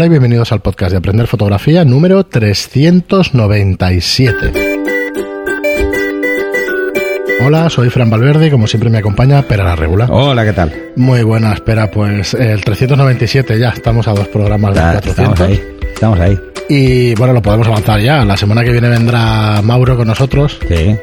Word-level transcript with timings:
Hola 0.00 0.06
y 0.06 0.08
bienvenidos 0.08 0.50
al 0.52 0.60
podcast 0.60 0.92
de 0.92 0.96
Aprender 0.96 1.26
Fotografía 1.26 1.84
número 1.84 2.24
397. 2.24 4.50
Hola, 7.44 7.68
soy 7.68 7.90
Fran 7.90 8.08
Valverde 8.08 8.46
y 8.46 8.50
como 8.50 8.66
siempre 8.66 8.88
me 8.88 8.96
acompaña 8.96 9.42
Pera 9.42 9.62
la 9.62 9.76
Regula. 9.76 10.06
Hola, 10.08 10.46
¿qué 10.46 10.54
tal? 10.54 10.72
Muy 10.96 11.22
buena, 11.22 11.52
espera, 11.52 11.90
pues 11.90 12.32
el 12.32 12.64
397 12.64 13.58
ya, 13.58 13.68
estamos 13.68 14.08
a 14.08 14.14
dos 14.14 14.26
programas 14.28 14.72
de 14.72 14.80
Ya, 14.80 14.92
400. 14.92 15.18
estamos 15.18 15.40
ahí. 15.42 15.62
Estamos 15.92 16.18
ahí. 16.18 16.38
Y 16.70 17.14
bueno, 17.16 17.34
lo 17.34 17.42
podemos 17.42 17.66
avanzar 17.66 18.00
ya. 18.00 18.24
La 18.24 18.38
semana 18.38 18.64
que 18.64 18.72
viene 18.72 18.88
vendrá 18.88 19.60
Mauro 19.60 19.98
con 19.98 20.08
nosotros 20.08 20.58
Sí, 20.66 20.96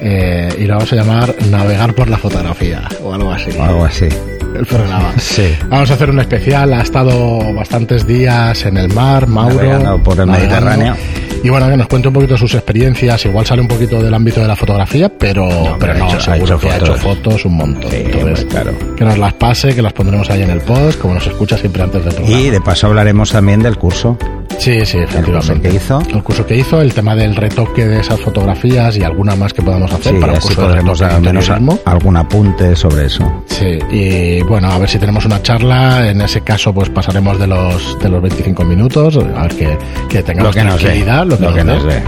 eh, 0.00 0.54
y 0.60 0.64
lo 0.66 0.74
vamos 0.74 0.92
a 0.92 0.94
llamar 0.94 1.34
Navegar 1.50 1.92
por 1.92 2.06
la 2.08 2.18
fotografía 2.18 2.82
o 3.02 3.12
algo 3.12 3.32
así. 3.32 3.50
o 3.58 3.64
algo 3.64 3.84
así. 3.84 4.06
El 4.54 4.66
programa. 4.66 5.12
Sí. 5.18 5.56
Vamos 5.68 5.90
a 5.90 5.94
hacer 5.94 6.10
un 6.10 6.20
especial. 6.20 6.72
Ha 6.72 6.82
estado 6.82 7.52
bastantes 7.54 8.06
días 8.06 8.64
en 8.64 8.76
el 8.76 8.92
mar, 8.92 9.26
Mauro. 9.26 9.56
Navegando 9.56 10.02
por 10.02 10.20
el 10.20 10.26
navegando. 10.26 10.96
Y 11.44 11.50
bueno, 11.50 11.68
que 11.68 11.76
nos 11.76 11.86
cuente 11.86 12.08
un 12.08 12.14
poquito 12.14 12.36
sus 12.38 12.54
experiencias. 12.54 13.24
Igual 13.26 13.44
sale 13.46 13.60
un 13.62 13.68
poquito 13.68 14.02
del 14.02 14.12
ámbito 14.14 14.40
de 14.40 14.48
la 14.48 14.56
fotografía, 14.56 15.08
pero 15.10 15.46
no, 15.46 15.76
pero 15.78 15.94
no 15.94 16.08
hecho- 16.08 16.18
seguro 16.20 16.58
que 16.58 16.70
ha 16.70 16.76
hecho 16.78 16.94
fotos. 16.96 17.44
un 17.44 17.56
montón. 17.56 17.90
Sí, 17.90 17.98
Entonces, 18.04 18.46
claro. 18.46 18.72
que 18.96 19.04
nos 19.04 19.18
las 19.18 19.34
pase, 19.34 19.74
que 19.74 19.82
las 19.82 19.92
pondremos 19.92 20.28
ahí 20.30 20.42
en 20.42 20.50
el 20.50 20.60
post, 20.62 20.98
como 21.00 21.14
nos 21.14 21.26
escucha 21.26 21.56
siempre 21.58 21.82
antes 21.82 22.02
del 22.04 22.14
programa. 22.14 22.40
Y 22.40 22.48
de 22.50 22.60
paso 22.60 22.86
hablaremos 22.86 23.30
también 23.30 23.62
del 23.62 23.76
curso. 23.76 24.16
Sí, 24.58 24.86
sí, 24.86 24.98
El 24.98 25.04
curso 25.06 25.18
efectivamente. 25.18 25.68
que 25.68 25.74
hizo. 25.76 26.00
El 26.14 26.22
curso 26.22 26.46
que 26.46 26.56
hizo, 26.56 26.80
el 26.80 26.94
tema 26.94 27.14
del 27.16 27.34
retoque 27.36 27.86
de 27.86 28.00
esas 28.00 28.20
fotografías 28.20 28.96
y 28.96 29.02
alguna 29.02 29.34
más 29.36 29.52
que 29.52 29.62
podamos 29.62 29.92
hacer 29.92 30.14
Sí, 30.14 30.20
para 30.20 30.34
un 30.34 30.38
curso 30.38 30.60
de 30.62 30.66
podremos 30.68 30.98
retoque 31.00 31.14
de 31.14 31.20
menos 31.20 31.50
a- 31.50 31.90
algún 31.90 32.16
apunte 32.16 32.76
sobre 32.76 33.06
eso. 33.06 33.44
Sí, 33.46 33.78
y 33.90 34.42
bueno, 34.42 34.70
a 34.70 34.78
ver 34.78 34.88
si 34.88 34.98
tenemos 34.98 35.24
una 35.26 35.42
charla. 35.42 36.08
En 36.08 36.20
ese 36.22 36.40
caso, 36.42 36.72
pues 36.72 36.88
pasaremos 36.88 37.38
de 37.38 37.48
los 37.48 37.98
de 37.98 38.08
los 38.08 38.22
25 38.22 38.64
minutos, 38.64 39.16
a 39.16 39.42
ver 39.42 39.56
que, 39.56 39.78
que 40.08 40.22
tengamos 40.22 40.54
Lo 40.54 40.62
que 40.62 40.66
nos 40.68 40.82
dé, 40.82 40.98
lo 41.40 41.52
que, 41.54 41.64
nos, 41.64 41.84
dé, 41.84 42.02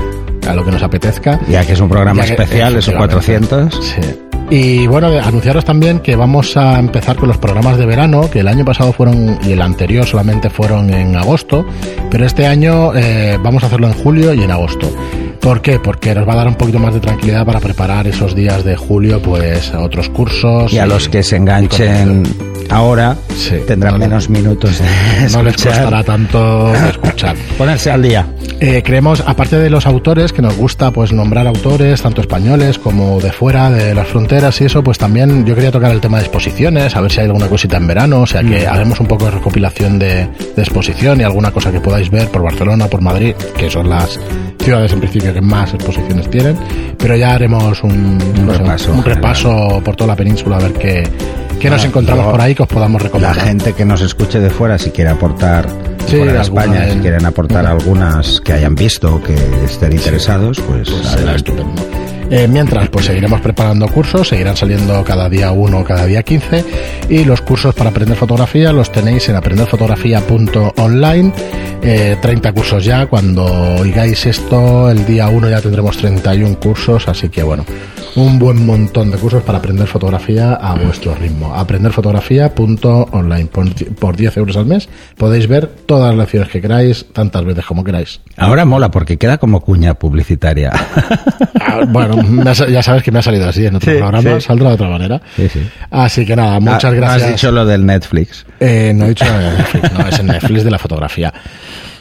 a 0.49 0.55
lo 0.55 0.65
que 0.65 0.71
nos 0.71 0.83
apetezca. 0.83 1.39
Ya 1.49 1.65
que 1.65 1.73
es 1.73 1.81
un 1.81 1.89
programa 1.89 2.23
Ya 2.23 2.35
que- 2.35 2.43
especial, 2.43 2.77
esos 2.77 2.95
efectivamente. 2.95 3.47
400. 3.67 3.85
Sí. 3.85 4.21
Y 4.49 4.87
bueno, 4.87 5.09
anunciaros 5.09 5.65
también 5.65 5.99
que 5.99 6.15
vamos 6.15 6.57
a 6.57 6.79
empezar 6.79 7.17
con 7.17 7.29
los 7.29 7.37
programas 7.37 7.79
de 7.79 7.87
verano, 7.87 8.31
que 8.31 8.41
el 8.41 8.49
año 8.49 8.65
pasado 8.65 8.93
fueron 8.93 9.39
y 9.45 9.51
el 9.53 9.61
anterior 9.61 10.07
solamente 10.07 10.51
fueron 10.51 10.95
en 10.95 11.17
agosto, 11.17 11.67
pero 12.13 12.25
este 12.27 12.47
año 12.47 12.95
eh, 12.95 13.39
vamos 13.43 13.65
a 13.65 13.67
hacerlo 13.67 13.89
en 13.89 13.95
julio 13.95 14.33
y 14.35 14.45
en 14.45 14.53
agosto. 14.53 14.89
¿Por 15.47 15.63
qué? 15.63 15.79
Porque 15.79 16.13
nos 16.13 16.27
va 16.29 16.33
a 16.33 16.37
dar 16.39 16.49
un 16.49 16.57
poquito 16.57 16.81
más 16.81 16.93
de 16.93 16.99
tranquilidad 16.99 17.47
para 17.47 17.61
preparar 17.61 18.09
esos 18.09 18.35
días 18.35 18.65
de 18.65 18.75
julio, 18.75 19.23
pues 19.23 19.73
a 19.73 19.79
otros 19.79 20.09
cursos. 20.09 20.73
Y 20.73 20.79
a 20.81 20.87
los 20.87 21.09
que 21.09 21.23
se 21.23 21.37
enganchen 21.37 22.25
ahora 22.69 23.17
Sí, 23.37 23.55
tendrán 23.65 23.93
no, 23.93 23.99
menos 24.01 24.29
minutos 24.29 24.81
de 24.81 25.31
no 25.31 25.45
les 25.45 25.55
escuchar. 25.55 25.83
costará 25.83 26.03
tanto 26.03 26.75
escuchar. 26.75 27.37
Ponerse 27.59 27.93
al 27.93 28.03
día. 28.03 28.27
Eh, 28.59 28.83
creemos, 28.85 29.23
aparte 29.25 29.59
de 29.59 29.71
los 29.71 29.87
autores, 29.87 30.33
que 30.33 30.43
nos 30.43 30.57
gusta 30.57 30.91
pues 30.91 31.13
nombrar 31.13 31.47
autores, 31.47 32.03
tanto 32.03 32.23
españoles 32.23 32.79
como 32.79 33.21
de 33.21 33.31
fuera, 33.31 33.71
de 33.71 33.95
las 33.95 34.09
fronteras 34.09 34.61
y 34.63 34.65
eso, 34.65 34.83
pues 34.83 34.99
también 34.99 35.45
yo 35.45 35.55
quería 35.55 35.71
tocar 35.71 35.93
el 35.93 36.01
tema 36.01 36.17
de 36.19 36.25
exposiciones, 36.25 36.97
a 36.97 37.01
ver 37.03 37.13
si 37.13 37.21
hay 37.21 37.27
alguna 37.27 37.49
cosita 37.49 37.77
en 37.77 37.87
verano, 37.87 38.23
o 38.23 38.27
sea 38.27 38.43
que 38.43 38.67
haremos 38.67 38.99
un 38.99 39.07
poco 39.07 39.27
de 39.27 39.33
recopilación 39.33 39.99
de, 39.99 40.27
de 40.57 40.63
exposición 40.63 41.21
y 41.21 41.25
alguna 41.25 41.51
cosa 41.51 41.71
que 41.71 41.81
podáis 41.81 42.11
ver 42.11 42.29
por 42.29 42.43
Barcelona, 42.43 42.89
por 42.89 43.03
Madrid, 43.03 43.35
que 43.57 43.71
son 43.71 43.91
las 43.91 44.19
ciudades 44.59 44.93
en 44.93 45.01
principio 45.01 45.35
que 45.37 45.41
más 45.43 45.75
exposiciones 45.75 46.31
tienen, 46.31 46.57
pero 46.99 47.15
ya 47.17 47.35
haremos 47.35 47.83
un, 47.83 48.17
no 48.47 48.53
repaso 48.55 48.91
un 48.93 49.03
general. 49.03 49.17
repaso 49.17 49.83
por 49.85 49.95
toda 49.97 50.09
la 50.09 50.17
península 50.17 50.57
a 50.57 50.61
ver 50.61 50.73
qué, 50.73 51.03
qué 51.61 51.69
nos 51.69 51.85
encontramos 51.85 52.27
por 52.27 52.41
ahí 52.41 52.55
que 52.55 52.63
os 52.63 52.69
podamos 52.69 53.03
La 53.03 53.09
recomendar. 53.09 53.37
gente 53.37 53.73
que 53.75 53.85
nos 53.85 54.01
escuche 54.01 54.41
de 54.41 54.49
fuera, 54.51 54.79
si 54.79 54.91
quiere 54.91 55.11
aportar 55.11 55.69
Sí, 56.07 56.17
fuera 56.17 56.33
de 56.35 56.39
alguna 56.39 56.63
España, 56.65 56.93
si 56.93 56.99
quieren 57.01 57.27
aportar 57.27 57.67
algunas 57.67 58.41
que 58.41 58.53
hayan 58.55 58.75
visto 58.77 59.17
o 59.17 59.23
que 59.23 59.35
estén 59.65 59.93
interesados, 59.93 60.61
pues, 60.61 60.89
Pues 60.89 61.03
será 61.03 61.13
adelante. 61.33 61.37
estupendo. 61.51 61.83
Eh, 62.31 62.49
mientras, 62.49 62.89
pues 62.89 63.07
seguiremos 63.07 63.41
preparando 63.41 63.87
cursos, 63.89 64.27
seguirán 64.29 64.57
saliendo 64.57 65.05
cada 65.05 65.29
día 65.29 65.53
uno, 65.53 65.85
cada 65.85 66.07
día 66.07 66.25
15, 66.25 66.65
y 67.09 67.25
los 67.25 67.41
cursos 67.41 67.73
para 67.75 67.91
aprender 67.91 68.17
fotografía 68.17 68.73
los 68.73 68.91
tenéis 68.91 69.29
en 69.29 69.37
aprenderfotografía.online, 69.37 71.33
eh, 71.83 72.17
30 72.21 72.53
cursos 72.53 72.85
ya, 72.85 73.07
cuando 73.07 73.45
oigáis 73.45 74.27
esto, 74.27 74.91
el 74.91 75.07
día 75.07 75.29
1 75.29 75.51
ya 75.51 75.61
tendremos 75.61 75.97
31 75.99 76.59
cursos, 76.59 77.07
así 77.07 77.29
que 77.29 77.45
bueno, 77.45 77.65
un 78.17 78.39
buen 78.39 78.65
montón 78.67 79.11
de 79.11 79.19
cursos 79.19 79.43
para 79.43 79.59
aprender 79.59 79.87
fotografía 79.87 80.55
a 80.55 80.75
vuestro 80.75 81.15
ritmo. 81.15 81.55
Aprenderfotografía.online, 81.55 83.47
por, 83.47 83.69
por 83.97 84.17
10 84.17 84.37
euros 84.39 84.57
al 84.57 84.67
mes 84.67 84.89
podéis 85.17 85.47
ver 85.49 85.67
todas 85.69 86.11
las 86.11 86.19
lecciones 86.19 86.49
que 86.49 86.61
queráis, 86.61 87.07
tantas 87.13 87.45
veces 87.45 87.65
como 87.67 87.85
queráis. 87.85 88.21
Ahora 88.37 88.65
mola 88.65 88.91
porque 88.91 89.17
queda 89.19 89.39
como 89.39 89.61
cuña 89.61 89.95
publicitaria. 89.95 90.73
Ah, 91.69 91.81
bueno, 91.89 92.23
me 92.23 92.49
ha 92.49 92.53
ya 92.53 92.81
sabes 92.81 93.03
que 93.03 93.11
me 93.11 93.19
ha 93.19 93.23
salido 93.23 93.49
así 93.49 93.67
en 93.67 93.75
otro 93.75 93.91
Sí, 93.93 93.99
programa, 93.99 94.41
sí. 94.41 94.47
saldrá 94.47 94.69
de 94.69 94.75
otra 94.77 94.89
manera. 94.89 95.21
Sí, 95.35 95.49
sí. 95.49 95.69
Así 95.91 96.25
que 96.25 96.37
nada, 96.37 96.61
muchas 96.61 96.85
Ah, 96.85 96.91
gracias. 96.93 97.23
Has 97.25 97.29
dicho 97.33 97.51
lo 97.51 97.67
del 97.67 97.85
Netflix. 97.85 98.47
Eh, 98.61 98.93
no 98.95 99.05
he 99.07 99.09
dicho 99.09 99.25
nada 99.25 99.51
de 99.51 99.57
Netflix, 99.59 99.93
no, 99.93 100.07
es 100.07 100.19
el 100.21 100.27
Netflix 100.27 100.63
de 100.65 100.71
la 100.71 100.79
fotografía. 100.79 101.35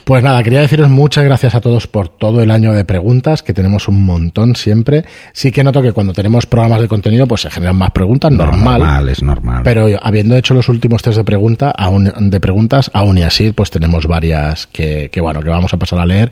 Pues 0.06 0.24
nada, 0.24 0.44
quería 0.44 0.62
deciros 0.62 0.88
muchas 0.88 1.24
gracias 1.24 1.56
a 1.56 1.62
todos 1.62 1.88
por 1.88 2.10
todo 2.10 2.44
el 2.44 2.52
año 2.52 2.74
de 2.74 2.86
preguntas, 2.86 3.42
que 3.42 3.56
tenemos 3.56 3.88
un 3.88 4.06
montón 4.06 4.56
siempre. 4.56 5.04
Sí 5.34 5.52
que 5.52 5.64
noto 5.64 5.82
que 5.82 5.94
cuando 5.94 6.14
tenemos 6.14 6.46
programas 6.46 6.80
de 6.80 6.88
contenido, 6.88 7.28
pues 7.28 7.42
se 7.42 7.50
generan 7.50 7.76
más 7.76 7.90
preguntas, 7.90 8.32
normal. 8.32 8.82
Normal, 8.82 9.10
es 9.10 9.24
normal. 9.24 9.62
Pero 9.64 9.88
habiendo 10.00 10.38
hecho 10.38 10.54
los 10.54 10.70
últimos 10.70 11.02
test 11.02 11.18
de 11.18 11.24
pregunta, 11.24 11.72
aún, 11.72 12.12
de 12.30 12.40
preguntas, 12.40 12.92
aún 12.94 13.18
y 13.18 13.24
así, 13.24 13.52
pues 13.52 13.72
tenemos 13.72 14.06
varias 14.06 14.68
que, 14.68 15.10
que 15.12 15.22
bueno, 15.22 15.42
que 15.42 15.50
vamos 15.50 15.74
a 15.74 15.78
pasar 15.78 15.98
a 15.98 16.06
leer 16.06 16.32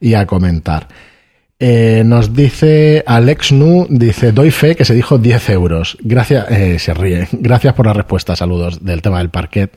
y 0.00 0.14
a 0.14 0.26
comentar. 0.26 0.88
Eh, 1.58 2.02
nos 2.06 2.34
dice 2.34 3.04
Alex 3.06 3.52
Nu, 3.52 3.86
dice, 3.90 4.32
doy 4.32 4.50
fe 4.50 4.74
que 4.74 4.86
se 4.86 4.94
dijo 4.94 5.18
10 5.18 5.50
euros. 5.50 5.98
Gracias, 6.00 6.50
eh, 6.50 6.78
se 6.78 6.94
ríe. 6.94 7.28
Gracias 7.32 7.74
por 7.74 7.84
la 7.84 7.92
respuesta, 7.92 8.34
saludos, 8.34 8.82
del 8.82 9.02
tema 9.02 9.18
del 9.18 9.28
parquet. 9.28 9.70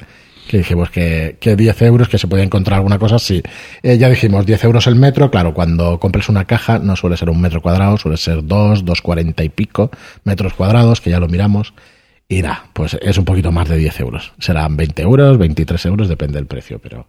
Que 0.47 0.57
dijimos 0.57 0.89
que, 0.89 1.37
que 1.39 1.55
10 1.55 1.81
euros, 1.83 2.09
que 2.09 2.17
se 2.17 2.27
puede 2.27 2.43
encontrar 2.43 2.77
alguna 2.77 2.99
cosa, 2.99 3.17
sí. 3.19 3.41
Eh, 3.81 3.97
ya 3.97 4.09
dijimos, 4.09 4.45
10 4.45 4.63
euros 4.65 4.87
el 4.87 4.95
metro, 4.95 5.31
claro, 5.31 5.53
cuando 5.53 5.99
compres 5.99 6.29
una 6.29 6.45
caja 6.45 6.79
no 6.79 6.95
suele 6.95 7.17
ser 7.17 7.29
un 7.29 7.39
metro 7.39 7.61
cuadrado, 7.61 7.97
suele 7.97 8.17
ser 8.17 8.45
2, 8.45 8.85
2,40 8.85 9.45
y 9.45 9.49
pico 9.49 9.89
metros 10.23 10.53
cuadrados, 10.53 11.01
que 11.01 11.09
ya 11.09 11.19
lo 11.19 11.27
miramos. 11.27 11.73
Y 12.27 12.41
nada, 12.41 12.65
pues 12.73 12.97
es 13.01 13.17
un 13.17 13.25
poquito 13.25 13.51
más 13.51 13.69
de 13.69 13.77
10 13.77 13.99
euros. 13.99 14.33
Serán 14.39 14.75
20 14.75 15.01
euros, 15.01 15.37
23 15.37 15.85
euros, 15.85 16.07
depende 16.07 16.37
del 16.37 16.47
precio, 16.47 16.79
pero, 16.79 17.05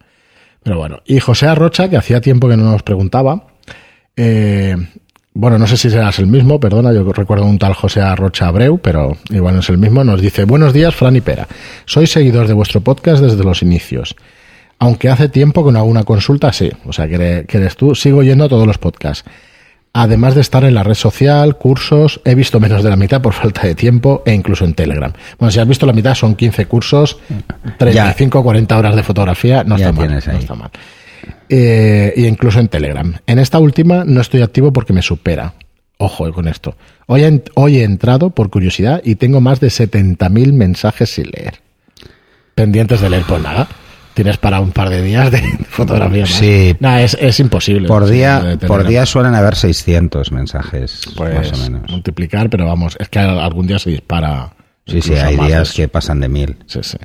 pero 0.61 0.77
bueno. 0.77 1.01
Y 1.05 1.19
José 1.19 1.47
Arrocha, 1.47 1.89
que 1.89 1.97
hacía 1.97 2.21
tiempo 2.21 2.47
que 2.47 2.57
no 2.57 2.71
nos 2.71 2.83
preguntaba, 2.83 3.47
eh, 4.15 4.75
bueno, 5.35 5.57
no 5.57 5.67
sé 5.67 5.75
si 5.75 5.89
serás 5.89 6.17
el 6.19 6.27
mismo, 6.27 6.61
perdona, 6.61 6.93
yo 6.93 7.03
recuerdo 7.11 7.45
un 7.45 7.59
tal 7.59 7.73
José 7.73 7.99
Arrocha 8.01 8.47
Abreu, 8.47 8.77
pero 8.77 9.17
igual 9.29 9.55
no 9.55 9.59
es 9.59 9.69
el 9.69 9.77
mismo, 9.77 10.01
nos 10.05 10.21
dice, 10.21 10.45
buenos 10.45 10.71
días, 10.71 10.95
Fran 10.95 11.17
y 11.17 11.21
Pera. 11.21 11.45
Soy 11.83 12.07
seguidor 12.07 12.47
de 12.47 12.53
vuestro 12.53 12.79
podcast 12.79 13.21
desde 13.21 13.43
los 13.43 13.61
inicios. 13.61 14.15
Aunque 14.79 15.09
hace 15.09 15.27
tiempo 15.27 15.65
que 15.65 15.73
no 15.73 15.79
hago 15.79 15.89
una 15.89 16.05
consulta, 16.05 16.53
sí, 16.53 16.71
o 16.85 16.93
sea, 16.93 17.09
que 17.09 17.45
eres, 17.49 17.75
tú, 17.75 17.95
sigo 17.95 18.23
yendo 18.23 18.45
a 18.45 18.49
todos 18.49 18.65
los 18.65 18.77
podcasts. 18.77 19.29
Además 19.91 20.35
de 20.35 20.41
estar 20.41 20.63
en 20.63 20.73
la 20.73 20.83
red 20.83 20.93
social, 20.93 21.57
cursos, 21.57 22.21
he 22.23 22.33
visto 22.33 22.61
menos 22.61 22.81
de 22.81 22.89
la 22.89 22.95
mitad 22.95 23.21
por 23.21 23.33
falta 23.33 23.67
de 23.67 23.75
tiempo 23.75 24.23
e 24.25 24.33
incluso 24.33 24.63
en 24.63 24.73
Telegram. 24.73 25.11
Bueno, 25.37 25.51
si 25.51 25.59
has 25.59 25.67
visto 25.67 25.85
la 25.85 25.93
mitad, 25.93 26.15
son 26.15 26.35
15 26.35 26.65
cursos, 26.67 27.19
35 27.77 28.41
40 28.41 28.77
horas 28.77 28.95
de 28.95 29.03
fotografía, 29.03 29.65
no 29.65 29.77
Ya 29.77 29.89
está 29.89 30.01
mal. 30.01 30.11
No 30.11 30.17
está 30.17 30.55
mal. 30.55 30.71
Eh, 31.49 32.13
y 32.15 32.25
incluso 32.25 32.59
en 32.59 32.67
Telegram. 32.67 33.13
En 33.27 33.39
esta 33.39 33.59
última 33.59 34.03
no 34.05 34.21
estoy 34.21 34.41
activo 34.41 34.73
porque 34.73 34.93
me 34.93 35.01
supera. 35.01 35.53
Ojo 35.97 36.27
eh, 36.27 36.31
con 36.33 36.47
esto. 36.47 36.75
Hoy 37.07 37.23
he, 37.23 37.43
hoy 37.55 37.77
he 37.77 37.83
entrado 37.83 38.31
por 38.31 38.49
curiosidad 38.49 39.01
y 39.03 39.15
tengo 39.15 39.41
más 39.41 39.59
de 39.59 39.67
70.000 39.67 40.53
mensajes 40.53 41.09
sin 41.11 41.25
leer. 41.31 41.61
Pendientes 42.55 43.01
de 43.01 43.09
leer, 43.09 43.23
pues 43.27 43.41
nada. 43.41 43.67
Tienes 44.13 44.37
para 44.37 44.61
un 44.61 44.71
par 44.71 44.89
de 44.89 45.01
días 45.01 45.29
de 45.29 45.41
fotografía 45.69 46.21
más. 46.21 46.29
Sí. 46.31 46.75
Nada, 46.79 47.01
es, 47.01 47.17
es 47.19 47.39
imposible. 47.41 47.87
Por 47.87 48.05
día, 48.09 48.57
por 48.65 48.87
día 48.87 49.05
suelen 49.05 49.35
haber 49.35 49.55
600 49.55 50.31
mensajes, 50.31 51.01
Pues 51.17 51.35
más 51.35 51.51
o 51.51 51.57
menos. 51.63 51.91
multiplicar, 51.91 52.49
pero 52.49 52.65
vamos, 52.65 52.95
es 52.97 53.09
que 53.09 53.19
algún 53.19 53.67
día 53.67 53.77
se 53.77 53.89
dispara. 53.89 54.53
Sí, 54.87 55.01
sí, 55.01 55.15
hay 55.15 55.35
días 55.35 55.69
eso. 55.69 55.75
que 55.77 55.87
pasan 55.89 56.19
de 56.21 56.29
mil. 56.29 56.55
Sí, 56.65 56.79
sí. 56.83 56.97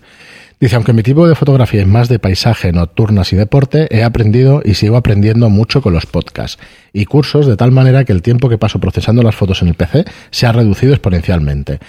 Dice, 0.60 0.76
aunque 0.76 0.92
mi 0.92 1.02
tipo 1.02 1.26
de 1.26 1.34
fotografía 1.34 1.80
es 1.80 1.86
más 1.86 2.10
de 2.10 2.18
paisaje, 2.18 2.70
nocturnas 2.70 3.32
y 3.32 3.36
deporte, 3.36 3.88
he 3.90 4.04
aprendido 4.04 4.60
y 4.62 4.74
sigo 4.74 4.98
aprendiendo 4.98 5.48
mucho 5.48 5.80
con 5.80 5.94
los 5.94 6.04
podcasts 6.04 6.62
y 6.92 7.06
cursos 7.06 7.46
de 7.46 7.56
tal 7.56 7.72
manera 7.72 8.04
que 8.04 8.12
el 8.12 8.20
tiempo 8.20 8.50
que 8.50 8.58
paso 8.58 8.78
procesando 8.78 9.22
las 9.22 9.34
fotos 9.34 9.62
en 9.62 9.68
el 9.68 9.74
PC 9.74 10.04
se 10.30 10.46
ha 10.46 10.52
reducido 10.52 10.92
exponencialmente. 10.92 11.80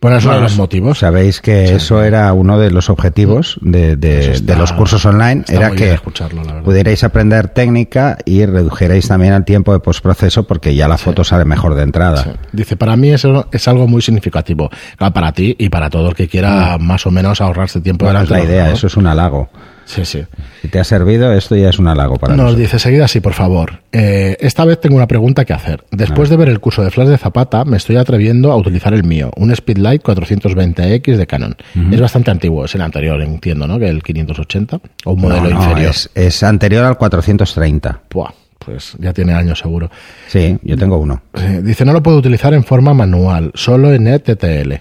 Bueno, 0.00 0.16
es 0.16 0.24
uno 0.24 0.36
de 0.36 0.40
los 0.40 0.56
motivos. 0.56 0.98
Sabéis 1.00 1.42
que 1.42 1.74
eso 1.74 2.02
era 2.02 2.32
uno 2.32 2.58
de 2.58 2.70
los 2.70 2.88
objetivos 2.88 3.58
de, 3.60 3.96
de- 3.96 4.20
Eso 4.20 4.30
está- 4.32 4.52
de 4.54 4.58
los 4.58 4.72
cursos 4.72 5.04
online, 5.04 5.44
era 5.48 5.70
que 5.72 5.98
la 6.00 6.62
pudierais 6.62 7.04
aprender 7.04 7.48
técnica 7.48 8.16
y 8.24 8.46
redujerais 8.46 9.06
también 9.08 9.34
el 9.34 9.44
tiempo 9.44 9.72
de 9.74 9.80
postproceso 9.80 10.44
porque 10.46 10.74
ya 10.74 10.88
la 10.88 10.96
foto 10.96 11.22
sale 11.22 11.44
mejor 11.44 11.74
de 11.74 11.82
entrada. 11.82 12.24
Sí. 12.24 12.30
Dice, 12.52 12.76
para 12.76 12.96
mí 12.96 13.10
eso 13.10 13.46
es 13.52 13.68
algo 13.68 13.86
muy 13.86 14.00
significativo. 14.00 14.70
Claro, 14.96 15.12
para 15.12 15.32
ti 15.32 15.54
y 15.58 15.68
para 15.68 15.90
todo 15.90 16.08
el 16.08 16.14
que 16.14 16.28
quiera 16.28 16.78
más 16.78 17.06
o 17.06 17.10
menos 17.10 17.40
ahorrarse 17.42 17.80
tiempo. 17.82 18.06
Bueno, 18.06 18.22
es 18.22 18.30
la 18.30 18.36
delante 18.36 18.52
del 18.54 18.62
idea, 18.64 18.72
eso 18.74 18.86
es 18.86 18.96
un 18.96 19.06
halago. 19.06 19.50
Sí, 19.90 20.04
sí. 20.04 20.24
Si 20.62 20.68
te 20.68 20.78
ha 20.78 20.84
servido, 20.84 21.32
esto 21.32 21.56
ya 21.56 21.68
es 21.70 21.78
un 21.78 21.88
halago 21.88 22.16
para 22.16 22.34
Nos 22.36 22.44
nosotros. 22.44 22.60
dice 22.60 22.78
seguida 22.78 23.08
sí, 23.08 23.20
por 23.20 23.32
favor. 23.32 23.80
Eh, 23.90 24.36
esta 24.40 24.64
vez 24.64 24.80
tengo 24.80 24.94
una 24.96 25.08
pregunta 25.08 25.44
que 25.44 25.52
hacer. 25.52 25.84
Después 25.90 26.28
de 26.28 26.36
ver 26.36 26.48
el 26.48 26.60
curso 26.60 26.84
de 26.84 26.90
flash 26.90 27.08
de 27.08 27.18
Zapata, 27.18 27.64
me 27.64 27.76
estoy 27.76 27.96
atreviendo 27.96 28.52
a 28.52 28.56
utilizar 28.56 28.94
el 28.94 29.02
mío, 29.04 29.30
un 29.36 29.54
Speedlight 29.54 30.02
420X 30.02 31.16
de 31.16 31.26
Canon. 31.26 31.56
Es 31.90 32.00
bastante 32.00 32.30
antiguo, 32.30 32.64
es 32.64 32.74
el 32.74 32.82
anterior, 32.82 33.20
entiendo, 33.20 33.66
¿no? 33.66 33.78
Que 33.78 33.88
el 33.88 34.02
580 34.02 34.80
o 35.06 35.12
un 35.12 35.20
modelo 35.20 35.50
No, 35.50 35.50
no, 35.50 35.62
inferior. 35.64 35.90
Es, 35.90 36.10
es 36.14 36.42
anterior 36.42 36.84
al 36.84 36.96
430. 36.96 38.02
Buah, 38.10 38.30
pues 38.58 38.94
ya 38.98 39.12
tiene 39.12 39.32
años 39.34 39.58
seguro. 39.58 39.90
Sí, 40.28 40.56
yo 40.62 40.76
tengo 40.76 40.98
uno. 40.98 41.22
Dice, 41.62 41.84
no 41.84 41.92
lo 41.92 42.02
puedo 42.02 42.18
utilizar 42.18 42.54
en 42.54 42.62
forma 42.62 42.94
manual, 42.94 43.50
solo 43.54 43.92
en 43.92 44.06
ETTL. 44.06 44.74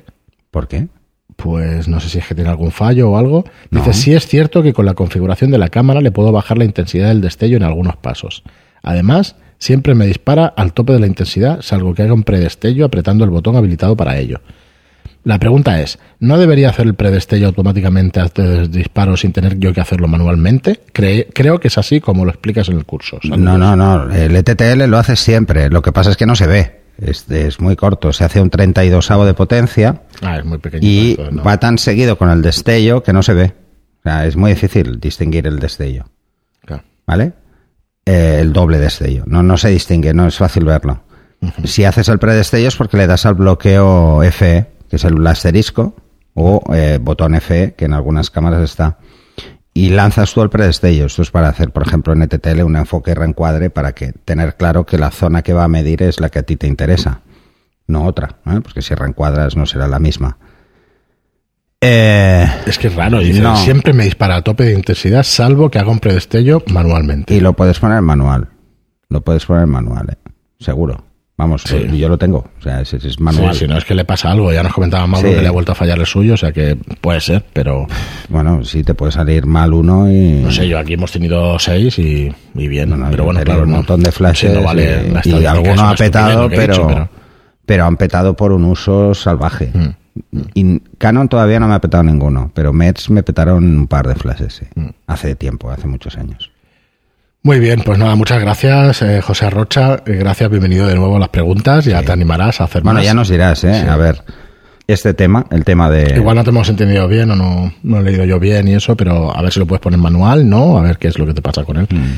¿Por 0.52 0.68
qué? 0.68 0.88
Pues 1.42 1.88
no 1.88 2.00
sé 2.00 2.10
si 2.10 2.18
es 2.20 2.28
que 2.28 2.36
tiene 2.36 2.50
algún 2.50 2.72
fallo 2.72 3.12
o 3.12 3.18
algo. 3.18 3.46
Dice, 3.72 3.94
sí 3.94 4.14
es 4.14 4.28
cierto 4.28 4.62
que 4.62 4.74
con 4.74 4.86
la 4.86 4.94
configuración 4.94 5.52
de 5.52 5.58
la 5.58 5.70
cámara 5.70 6.02
le 6.02 6.12
puedo 6.12 6.32
bajar 6.32 6.58
la 6.58 6.66
intensidad 6.66 7.08
del 7.08 7.22
destello 7.22 7.58
en 7.58 7.64
algunos 7.64 7.96
pasos. 7.96 8.44
Además, 8.84 9.36
siempre 9.58 9.96
me 9.96 10.06
dispara 10.08 10.46
al 10.48 10.74
tope 10.74 10.94
de 10.94 11.00
la 11.00 11.08
intensidad, 11.08 11.62
salvo 11.62 11.94
que 11.94 12.04
haga 12.04 12.14
un 12.14 12.24
predestello 12.24 12.86
apretando 12.86 13.24
el 13.24 13.30
botón 13.30 13.56
habilitado 13.56 13.96
para 13.96 14.18
ello. 14.18 14.42
La 15.26 15.38
pregunta 15.38 15.82
es, 15.82 16.00
¿no 16.20 16.38
debería 16.38 16.70
hacer 16.70 16.88
el 16.88 16.94
predestello 16.94 17.48
automáticamente 17.48 18.22
antes 18.22 18.46
del 18.50 18.72
disparo 18.72 19.18
sin 19.18 19.34
tener 19.34 19.60
yo 19.60 19.74
que 19.74 19.82
hacerlo 19.82 20.08
manualmente? 20.08 20.80
Cre- 20.94 21.28
creo 21.34 21.60
que 21.60 21.68
es 21.68 21.78
así 21.78 22.00
como 22.00 22.24
lo 22.24 22.32
explicas 22.32 22.70
en 22.70 22.78
el 22.78 22.86
curso. 22.86 23.20
No, 23.24 23.58
no, 23.58 23.76
no. 23.76 24.10
El 24.14 24.36
ETTL 24.36 24.86
lo 24.88 24.98
hace 24.98 25.18
siempre. 25.18 25.70
Lo 25.70 25.82
que 25.82 25.92
pasa 25.92 26.10
es 26.12 26.18
que 26.18 26.26
no 26.26 26.36
se 26.38 26.48
ve. 26.48 26.79
Es, 27.02 27.30
es 27.32 27.60
muy 27.60 27.76
corto. 27.76 28.12
Se 28.14 28.24
hace 28.26 28.42
un 28.42 28.50
32 28.50 29.10
de 29.26 29.34
potencia 29.34 30.02
Ah, 30.22 30.38
es 30.38 30.46
muy 30.46 30.58
pequeñito. 30.58 31.24
y 31.24 31.32
no. 31.32 31.44
va 31.44 31.58
tan 31.60 31.78
seguido 31.78 32.18
con 32.18 32.30
el 32.30 32.42
destello 32.42 33.04
que 33.04 33.14
no 33.14 33.24
se 33.24 33.34
ve. 33.34 33.54
O 34.00 34.04
sea, 34.04 34.26
es 34.26 34.36
muy 34.36 34.52
difícil 34.52 35.00
distinguir 35.00 35.48
el 35.48 35.60
destello. 35.60 36.06
Claro. 36.66 36.84
¿Vale? 37.06 37.34
Eh, 38.06 38.40
el 38.42 38.54
doble 38.54 38.80
destello. 38.80 39.24
No, 39.28 39.44
no 39.44 39.58
se 39.58 39.70
distingue, 39.70 40.14
no 40.14 40.28
es 40.28 40.38
fácil 40.38 40.66
verlo. 40.66 41.04
Si 41.64 41.86
haces 41.86 42.10
el 42.10 42.20
predestello 42.20 42.68
es 42.68 42.76
porque 42.76 42.98
le 42.98 43.08
das 43.08 43.26
al 43.26 43.36
bloqueo 43.36 44.22
FE, 44.32 44.66
que 44.90 44.96
es 44.98 45.04
el 45.06 45.26
asterisco, 45.26 45.96
o 46.34 46.62
eh, 46.74 46.98
botón 47.02 47.40
FE, 47.40 47.76
que 47.78 47.86
en 47.86 47.94
algunas 47.94 48.30
cámaras 48.30 48.62
está. 48.64 48.98
Y 49.80 49.90
lanzas 49.92 50.34
tú 50.34 50.42
el 50.42 50.50
predestello. 50.50 51.06
Esto 51.06 51.22
es 51.22 51.32
para 51.32 51.48
hacer, 51.48 51.72
por 51.72 51.88
ejemplo, 51.88 52.12
en 52.12 52.22
ETTL 52.22 52.64
un 52.64 52.76
enfoque 52.76 53.16
reencuadre 53.16 53.70
para 53.70 53.94
que 53.94 54.12
tener 54.26 54.56
claro 54.58 54.86
que 54.86 54.98
la 54.98 55.10
zona 55.10 55.42
que 55.42 55.54
va 55.54 55.64
a 55.64 55.68
medir 55.70 56.04
es 56.04 56.20
la 56.20 56.28
que 56.30 56.40
a 56.40 56.44
ti 56.44 56.58
te 56.58 56.68
interesa, 56.68 57.22
no 57.88 58.04
otra, 58.06 58.40
¿eh? 58.46 58.60
porque 58.62 58.82
si 58.82 58.94
reencuadras 58.94 59.56
no 59.56 59.66
será 59.66 59.88
la 59.88 60.00
misma. 60.00 60.38
Eh, 61.82 62.46
Es 62.66 62.78
que 62.78 62.88
es 62.88 62.96
raro, 62.96 63.20
dice, 63.20 63.40
No. 63.40 63.56
siempre 63.56 63.94
me 63.94 64.04
dispara 64.04 64.36
a 64.36 64.42
tope 64.42 64.66
de 64.66 64.74
intensidad, 64.74 65.24
salvo 65.24 65.70
que 65.72 65.80
haga 65.80 65.92
un 65.92 66.00
predestello 66.00 66.62
manualmente. 66.68 67.34
Y 67.34 67.40
lo 67.40 67.54
puedes 67.54 67.80
poner 67.80 68.02
manual. 68.02 68.50
Lo 69.08 69.22
puedes 69.22 69.46
poner 69.46 69.66
manual, 69.66 70.10
¿eh? 70.12 70.18
seguro. 70.60 71.06
Vamos, 71.40 71.62
Sí. 71.66 71.98
yo 71.98 72.10
lo 72.10 72.18
tengo. 72.18 72.40
O 72.60 72.62
sea, 72.62 72.82
es, 72.82 72.94
es 72.94 73.18
manual. 73.18 73.54
Sí, 73.54 73.62
si 73.62 73.68
no 73.68 73.78
es 73.78 73.86
que 73.86 73.96
le 73.96 74.04
pasa 74.04 74.30
algo, 74.30 74.52
ya 74.52 74.62
nos 74.62 74.74
comentaba 74.74 75.08
Mauro 75.08 75.30
Sí. 75.30 75.36
que 75.36 75.42
le 75.42 75.48
ha 75.48 75.52
vuelto 75.52 75.72
a 75.72 75.76
fallar 75.76 75.98
el 75.98 76.06
suyo, 76.06 76.34
o 76.34 76.38
sea 76.38 76.52
que 76.52 76.76
puede 77.00 77.22
ser, 77.22 77.46
pero 77.54 77.88
Bueno, 78.28 78.66
sí 78.66 78.84
te 78.84 78.94
puede 78.94 79.14
salir 79.14 79.46
mal 79.46 79.74
uno 79.74 80.12
y. 80.12 80.42
no 80.44 80.52
sé, 80.52 80.68
yo 80.68 80.78
aquí 80.78 80.96
hemos 80.96 81.14
tenido 81.14 81.58
seis 81.58 81.98
y, 81.98 82.30
y 82.56 82.68
bien, 82.68 82.90
No, 82.90 82.98
no, 82.98 83.10
pero 83.10 83.24
bueno, 83.24 83.40
claro, 83.42 83.64
un 83.64 83.72
montón 83.72 84.02
de 84.04 84.12
flashes 84.12 84.54
no 84.54 84.64
vale 84.64 85.12
y- 85.24 85.30
y, 85.30 85.46
alguno 85.46 85.88
ha 85.90 85.96
petado, 85.96 86.50
pero, 86.50 86.74
dicho, 86.88 87.10
pero 87.66 87.86
han 87.86 87.96
petado 87.96 88.36
por 88.36 88.52
un 88.52 88.66
uso 88.66 89.14
salvaje. 89.14 89.72
Mm. 89.74 90.40
Y 90.54 90.80
Canon 90.98 91.30
todavía 91.30 91.62
no 91.62 91.70
me 91.70 91.76
ha 91.76 91.80
petado 91.80 92.04
ninguno, 92.04 92.52
pero 92.54 92.74
Mets 92.74 93.10
me 93.10 93.24
petaron 93.24 93.64
un 93.64 93.88
par 93.88 94.06
de 94.10 94.16
flashes. 94.16 94.62
Mm. 94.76 94.88
Hace 95.08 95.36
tiempo, 95.36 95.72
hace 95.72 95.88
muchos 95.88 96.18
años. 96.18 96.49
Muy 97.42 97.60
bien, 97.60 97.82
pues 97.86 97.98
nada, 97.98 98.16
muchas 98.16 98.42
gracias, 98.42 99.02
eh, 99.02 99.22
José 99.22 99.46
Arrocha, 99.46 100.04
eh, 100.06 100.16
gracias, 100.18 100.50
bienvenido 100.50 100.88
de 100.88 100.96
nuevo 100.96 101.16
a 101.16 101.20
las 101.20 101.30
preguntas, 101.30 101.86
ya 101.86 102.02
te 102.04 102.12
animarás 102.12 102.60
a 102.60 102.66
hacer 102.66 102.84
Bueno, 102.84 103.00
más. 103.00 103.06
ya 103.06 103.14
nos 103.14 103.30
dirás, 103.30 103.64
¿eh? 103.64 103.82
Sí. 103.82 103.88
A 103.88 103.96
ver, 103.96 104.22
este 104.88 105.14
tema, 105.14 105.46
el 105.50 105.64
tema 105.64 105.90
de... 105.90 106.16
Igual 106.18 106.36
no 106.36 106.44
te 106.44 106.50
hemos 106.50 106.68
entendido 106.68 107.08
bien 107.08 107.32
o 107.32 107.36
no, 107.38 107.74
no 107.82 108.00
he 108.00 108.04
leído 108.04 108.26
yo 108.26 108.40
bien 108.40 108.68
y 108.68 108.74
eso, 108.74 108.98
pero 108.98 109.36
a 109.36 109.42
ver 109.42 109.54
si 109.54 109.60
lo 109.60 109.66
puedes 109.68 109.82
poner 109.82 110.00
manual, 110.00 110.50
¿no? 110.50 110.78
A 110.78 110.82
ver 110.82 110.98
qué 110.98 111.08
es 111.08 111.18
lo 111.18 111.26
que 111.26 111.34
te 111.34 111.42
pasa 111.42 111.64
con 111.64 111.78
él. 111.78 111.88
Mm. 111.90 112.18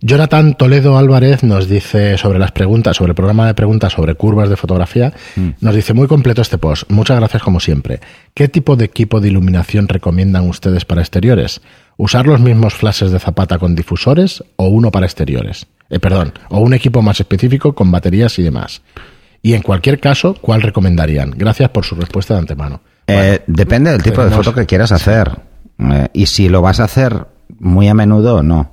Jonathan 0.00 0.54
Toledo 0.54 0.96
Álvarez 0.98 1.42
nos 1.42 1.68
dice 1.68 2.18
sobre 2.18 2.38
las 2.38 2.52
preguntas, 2.52 2.96
sobre 2.98 3.10
el 3.12 3.14
programa 3.16 3.46
de 3.46 3.54
preguntas 3.54 3.94
sobre 3.94 4.14
curvas 4.14 4.48
de 4.50 4.56
fotografía, 4.56 5.14
Mm. 5.34 5.48
nos 5.62 5.74
dice 5.74 5.94
muy 5.94 6.06
completo 6.08 6.42
este 6.42 6.58
post. 6.58 6.84
Muchas 6.90 7.16
gracias 7.18 7.42
como 7.42 7.58
siempre. 7.58 8.00
¿Qué 8.34 8.48
tipo 8.48 8.76
de 8.76 8.84
equipo 8.84 9.20
de 9.20 9.28
iluminación 9.28 9.88
recomiendan 9.88 10.46
ustedes 10.46 10.84
para 10.84 11.00
exteriores? 11.00 11.62
¿Usar 11.98 12.28
los 12.28 12.40
mismos 12.40 12.74
flashes 12.74 13.10
de 13.10 13.18
zapata 13.18 13.58
con 13.58 13.74
difusores 13.74 14.44
o 14.54 14.68
uno 14.68 14.92
para 14.92 15.04
exteriores? 15.04 15.66
Eh, 15.90 15.98
perdón, 15.98 16.32
o 16.48 16.60
un 16.60 16.72
equipo 16.72 17.02
más 17.02 17.18
específico 17.18 17.74
con 17.74 17.90
baterías 17.90 18.38
y 18.38 18.44
demás. 18.44 18.82
Y 19.42 19.54
en 19.54 19.62
cualquier 19.62 19.98
caso, 19.98 20.34
¿cuál 20.40 20.62
recomendarían? 20.62 21.32
Gracias 21.36 21.70
por 21.70 21.84
su 21.84 21.96
respuesta 21.96 22.34
de 22.34 22.40
antemano. 22.40 22.80
Eh, 23.08 23.42
depende 23.48 23.90
del 23.90 24.02
tipo 24.02 24.24
de 24.24 24.30
foto 24.30 24.54
que 24.54 24.64
quieras 24.64 24.92
hacer. 24.92 25.40
Eh, 25.78 26.08
y 26.12 26.26
si 26.26 26.48
lo 26.48 26.62
vas 26.62 26.78
a 26.78 26.84
hacer 26.84 27.26
muy 27.58 27.88
a 27.88 27.94
menudo, 27.94 28.44
no. 28.44 28.70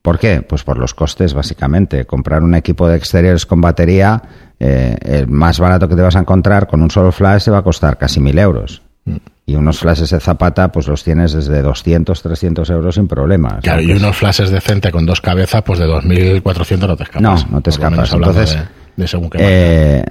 ¿Por 0.00 0.18
qué? 0.18 0.40
Pues 0.40 0.64
por 0.64 0.78
los 0.78 0.94
costes, 0.94 1.34
básicamente. 1.34 2.06
Comprar 2.06 2.42
un 2.42 2.54
equipo 2.54 2.88
de 2.88 2.96
exteriores 2.96 3.44
con 3.44 3.60
batería, 3.60 4.22
eh, 4.58 4.96
el 5.02 5.28
más 5.28 5.58
barato 5.60 5.86
que 5.86 5.96
te 5.96 6.02
vas 6.02 6.16
a 6.16 6.20
encontrar 6.20 6.66
con 6.66 6.80
un 6.80 6.90
solo 6.90 7.12
flash 7.12 7.44
te 7.44 7.50
va 7.50 7.58
a 7.58 7.62
costar 7.62 7.98
casi 7.98 8.20
mil 8.20 8.38
euros. 8.38 8.80
Mm. 9.04 9.16
Y 9.46 9.56
unos 9.56 9.78
flashes 9.78 10.08
de 10.10 10.20
zapata, 10.20 10.72
pues 10.72 10.88
los 10.88 11.04
tienes 11.04 11.32
desde 11.34 11.60
200, 11.60 12.22
300 12.22 12.70
euros 12.70 12.94
sin 12.94 13.06
problemas. 13.06 13.62
Claro, 13.62 13.82
y 13.82 13.92
unos 13.92 14.16
flashes 14.16 14.50
decentes 14.50 14.90
con 14.90 15.04
dos 15.04 15.20
cabezas, 15.20 15.62
pues 15.62 15.78
de 15.78 15.86
2.400 15.86 16.86
no 16.86 16.96
te 16.96 17.02
escapas. 17.02 17.22
No, 17.22 17.36
no 17.50 17.60
te 17.60 17.70
escapas. 17.70 18.12
Entonces, 18.12 18.54
de, 18.54 18.62
de 18.96 19.08
según 19.08 19.28
qué. 19.28 19.38
Eh, 19.40 20.04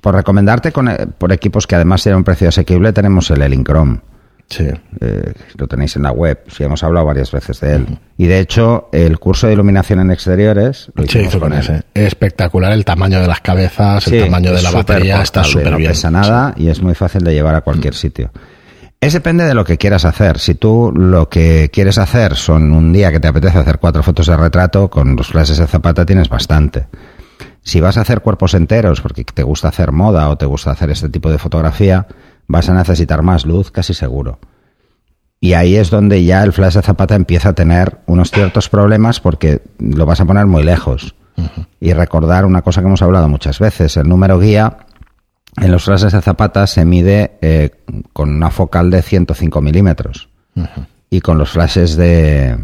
por 0.00 0.14
recomendarte 0.14 0.70
con, 0.70 0.88
eh, 0.88 1.06
por 1.18 1.32
equipos 1.32 1.66
que 1.66 1.74
además 1.74 2.02
tienen 2.02 2.18
un 2.18 2.24
precio 2.24 2.48
asequible, 2.48 2.92
tenemos 2.92 3.30
el 3.30 3.42
Elincrom. 3.42 4.00
Sí. 4.50 4.66
Eh, 5.00 5.32
lo 5.56 5.68
tenéis 5.68 5.94
en 5.94 6.02
la 6.02 6.10
web, 6.10 6.40
sí 6.48 6.64
hemos 6.64 6.82
hablado 6.82 7.06
varias 7.06 7.30
veces 7.30 7.60
de 7.60 7.76
él. 7.76 7.98
Y 8.18 8.26
de 8.26 8.40
hecho, 8.40 8.88
el 8.92 9.18
curso 9.20 9.46
de 9.46 9.52
iluminación 9.52 10.00
en 10.00 10.10
exteriores 10.10 10.90
lo 10.96 11.06
Sí, 11.06 11.20
hizo 11.20 11.38
con 11.38 11.52
él. 11.52 11.60
ese. 11.60 11.82
Espectacular 11.94 12.72
el 12.72 12.84
tamaño 12.84 13.20
de 13.20 13.28
las 13.28 13.40
cabezas, 13.40 14.02
Sí, 14.04 14.16
el 14.16 14.24
tamaño 14.24 14.52
de 14.52 14.60
la 14.62 14.72
batería, 14.72 15.22
está 15.22 15.44
súper 15.44 15.70
no 15.70 15.76
bien. 15.76 15.92
pesa 15.92 16.10
nada 16.10 16.52
y 16.56 16.68
es 16.68 16.82
muy 16.82 16.94
fácil 16.96 17.22
de 17.22 17.32
llevar 17.32 17.54
a 17.54 17.60
cualquier 17.60 17.94
sitio. 17.94 18.32
Es 19.00 19.12
depende 19.14 19.44
de 19.44 19.54
lo 19.54 19.64
que 19.64 19.78
quieras 19.78 20.04
hacer. 20.04 20.38
Si 20.40 20.54
tú 20.56 20.92
lo 20.94 21.28
que 21.28 21.70
quieres 21.72 21.96
hacer 21.96 22.34
son 22.36 22.72
un 22.72 22.92
día 22.92 23.10
que 23.12 23.20
te 23.20 23.28
apetece 23.28 23.56
hacer 23.56 23.78
cuatro 23.78 24.02
fotos 24.02 24.26
de 24.26 24.36
retrato, 24.36 24.90
con 24.90 25.16
los 25.16 25.28
flashes 25.28 25.56
de 25.58 25.66
zapata 25.66 26.04
tienes 26.04 26.28
bastante. 26.28 26.86
Si 27.62 27.80
vas 27.80 27.96
a 27.96 28.02
hacer 28.02 28.20
cuerpos 28.20 28.54
enteros 28.54 29.00
porque 29.00 29.24
te 29.24 29.42
gusta 29.42 29.68
hacer 29.68 29.92
moda 29.92 30.28
o 30.28 30.36
te 30.36 30.44
gusta 30.44 30.72
hacer 30.72 30.90
este 30.90 31.08
tipo 31.08 31.30
de 31.30 31.38
fotografía, 31.38 32.06
vas 32.50 32.68
a 32.68 32.74
necesitar 32.74 33.22
más 33.22 33.46
luz, 33.46 33.70
casi 33.70 33.94
seguro. 33.94 34.38
Y 35.38 35.54
ahí 35.54 35.76
es 35.76 35.88
donde 35.88 36.22
ya 36.24 36.42
el 36.42 36.52
flash 36.52 36.74
de 36.74 36.82
zapata 36.82 37.14
empieza 37.14 37.50
a 37.50 37.52
tener 37.54 37.98
unos 38.06 38.30
ciertos 38.30 38.68
problemas 38.68 39.20
porque 39.20 39.62
lo 39.78 40.04
vas 40.04 40.20
a 40.20 40.26
poner 40.26 40.46
muy 40.46 40.62
lejos. 40.62 41.14
Y 41.80 41.94
recordar 41.94 42.44
una 42.44 42.60
cosa 42.60 42.82
que 42.82 42.88
hemos 42.88 43.00
hablado 43.00 43.28
muchas 43.28 43.58
veces, 43.58 43.96
el 43.96 44.08
número 44.08 44.38
guía 44.38 44.78
en 45.56 45.72
los 45.72 45.84
flashes 45.84 46.12
de 46.12 46.20
zapata 46.20 46.66
se 46.66 46.84
mide 46.84 47.38
eh, 47.40 47.70
con 48.12 48.30
una 48.30 48.50
focal 48.50 48.90
de 48.90 49.00
105 49.00 49.60
milímetros. 49.60 50.28
Y 51.08 51.20
con 51.20 51.38
los 51.38 51.50
flashes 51.50 51.96
de 51.96 52.58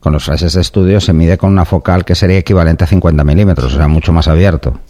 con 0.00 0.12
los 0.12 0.24
flashes 0.24 0.54
de 0.54 0.60
estudio 0.60 1.00
se 1.00 1.12
mide 1.12 1.38
con 1.38 1.50
una 1.50 1.64
focal 1.64 2.04
que 2.04 2.14
sería 2.14 2.38
equivalente 2.38 2.84
a 2.84 2.86
50 2.86 3.22
milímetros, 3.22 3.74
o 3.74 3.76
sea, 3.76 3.86
mucho 3.86 4.12
más 4.12 4.28
abierto. 4.28 4.80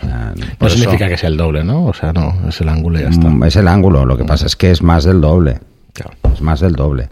Sea, 0.00 0.34
No 0.60 0.66
eso, 0.66 0.76
significa 0.76 1.08
que 1.08 1.16
sea 1.16 1.28
el 1.28 1.36
doble, 1.36 1.64
¿no? 1.64 1.86
O 1.86 1.92
sea, 1.94 2.12
no, 2.12 2.34
es 2.48 2.60
el 2.60 2.68
ángulo 2.68 2.98
y 2.98 3.02
ya 3.02 3.08
está. 3.08 3.28
mm, 3.28 3.44
es 3.44 3.56
el 3.56 3.68
ángulo, 3.68 4.06
lo 4.06 4.16
que 4.16 4.24
pasa 4.24 4.46
es 4.46 4.56
que 4.56 4.70
es 4.70 4.82
más 4.82 5.04
del 5.04 5.20
doble. 5.20 5.60
Claro. 5.92 6.12
Es 6.32 6.40
más 6.40 6.60
del 6.60 6.74
doble. 6.74 7.08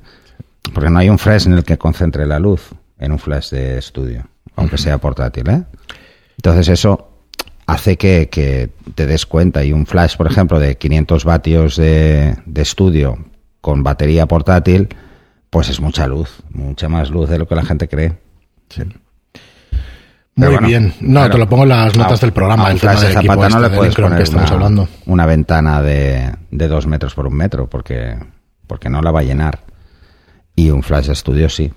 Porque 0.73 0.91
no 0.91 0.99
hay 0.99 1.09
un 1.09 1.19
flash 1.19 1.47
en 1.47 1.55
el 1.55 1.65
que 1.65 1.79
concentre 1.79 2.27
la 2.27 2.39
luz 2.39 2.71
en 2.99 3.13
un 3.13 3.19
flash 3.19 3.51
de 3.51 3.79
estudio, 3.79 4.25
aunque 4.57 4.79
sea 4.79 4.99
portátil, 4.99 5.49
¿eh? 5.49 5.63
Entonces 6.37 6.69
eso 6.69 7.09
hace 7.67 7.97
que, 7.97 8.29
que 8.31 8.71
te 8.95 9.07
des 9.07 9.27
cuenta. 9.27 9.65
Y 9.65 9.73
un 9.73 9.87
flash, 9.87 10.17
por 10.17 10.27
ejemplo, 10.27 10.59
de 10.59 10.77
500 10.77 11.25
vatios 11.25 11.77
de, 11.77 12.37
de 12.47 12.63
estudio 12.63 13.19
con 13.61 13.83
batería 13.83 14.27
portátil, 14.27 14.89
pues 15.51 15.69
es 15.69 15.81
mucha 15.81 16.07
luz, 16.07 16.39
mucha 16.51 16.89
más 16.89 17.11
luz 17.11 17.29
de 17.29 17.39
lo 17.39 17.47
que 17.49 17.55
la 17.55 17.65
gente 17.65 17.89
cree. 17.89 18.19
Sí. 18.69 18.83
Muy 20.47 20.55
bueno, 20.55 20.69
bien. 20.69 20.95
No, 21.01 21.29
te 21.31 21.39
lo 21.39 21.49
pongo 21.49 21.63
en 21.65 21.69
las 21.71 21.97
notas 21.97 22.23
a- 22.23 22.27
del 22.27 22.33
programa. 22.33 22.71
el 22.71 22.81
tema 22.81 22.93
flash 22.93 23.03
de 23.03 23.09
del 23.09 23.17
equipo 23.19 23.33
zapata 23.35 23.49
no 23.49 23.57
este 23.57 23.71
le 23.71 23.77
puedes 23.77 23.95
poner 23.95 24.17
que 24.19 24.23
estamos 24.25 24.51
una, 24.51 24.55
hablando. 24.57 24.89
una 25.07 25.27
ventana 25.27 25.83
de, 25.83 26.33
de 26.51 26.69
dos 26.69 26.87
metros 26.87 27.15
por 27.15 27.27
un 27.27 27.35
metro, 27.35 27.69
porque, 27.69 28.17
porque 28.67 28.89
no 28.91 29.01
la 29.03 29.11
va 29.11 29.21
a 29.21 29.25
llenar. 29.25 29.61
Y 30.57 30.71
un 30.71 30.83
flash 30.83 31.07
de 31.07 31.13
estudio 31.13 31.49
sí. 31.49 31.73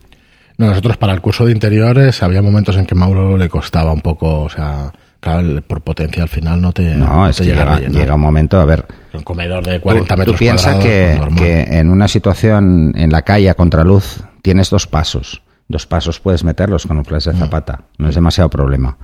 No, 0.57 0.67
nosotros 0.67 0.97
para 0.97 1.13
el 1.13 1.21
curso 1.21 1.45
de 1.45 1.51
interiores 1.51 2.21
había 2.23 2.41
momentos 2.41 2.75
en 2.77 2.85
que 2.85 2.95
Mauro 2.95 3.37
le 3.37 3.49
costaba 3.49 3.91
un 3.91 4.01
poco, 4.01 4.41
o 4.43 4.49
sea, 4.49 4.91
claro, 5.19 5.61
por 5.63 5.81
potencia 5.81 6.21
al 6.23 6.29
final 6.29 6.61
no 6.61 6.71
te, 6.73 6.93
No, 6.95 7.25
te 7.25 7.31
es 7.31 7.37
que 7.37 7.43
llega 7.45 7.79
llega, 7.79 8.15
un 8.15 8.21
momento, 8.21 8.59
a 8.59 8.65
ver, 8.65 8.85
Un 9.13 9.23
comedor 9.23 9.63
de 9.65 9.79
40 9.79 10.13
tú, 10.15 10.19
metros 10.19 10.35
tú 10.35 10.39
piensa 10.39 10.73
cuadrados, 10.73 10.85
que, 10.85 11.17
pues, 11.27 11.35
que 11.41 11.61
en 11.79 11.89
una 11.89 12.07
situación 12.07 12.93
en 12.95 13.11
la 13.11 13.21
calle 13.21 13.49
a 13.49 13.53
contraluz 13.55 14.23
tienes 14.41 14.69
dos 14.69 14.85
pasos. 14.87 15.41
Dos 15.67 15.85
pasos 15.87 16.19
puedes 16.19 16.43
meterlos 16.43 16.85
con 16.85 16.97
un 16.97 17.05
flash 17.05 17.25
de 17.25 17.33
zapata. 17.33 17.85
No 17.97 18.09
es 18.09 18.15
demasiado 18.15 18.49
problema. 18.49 18.97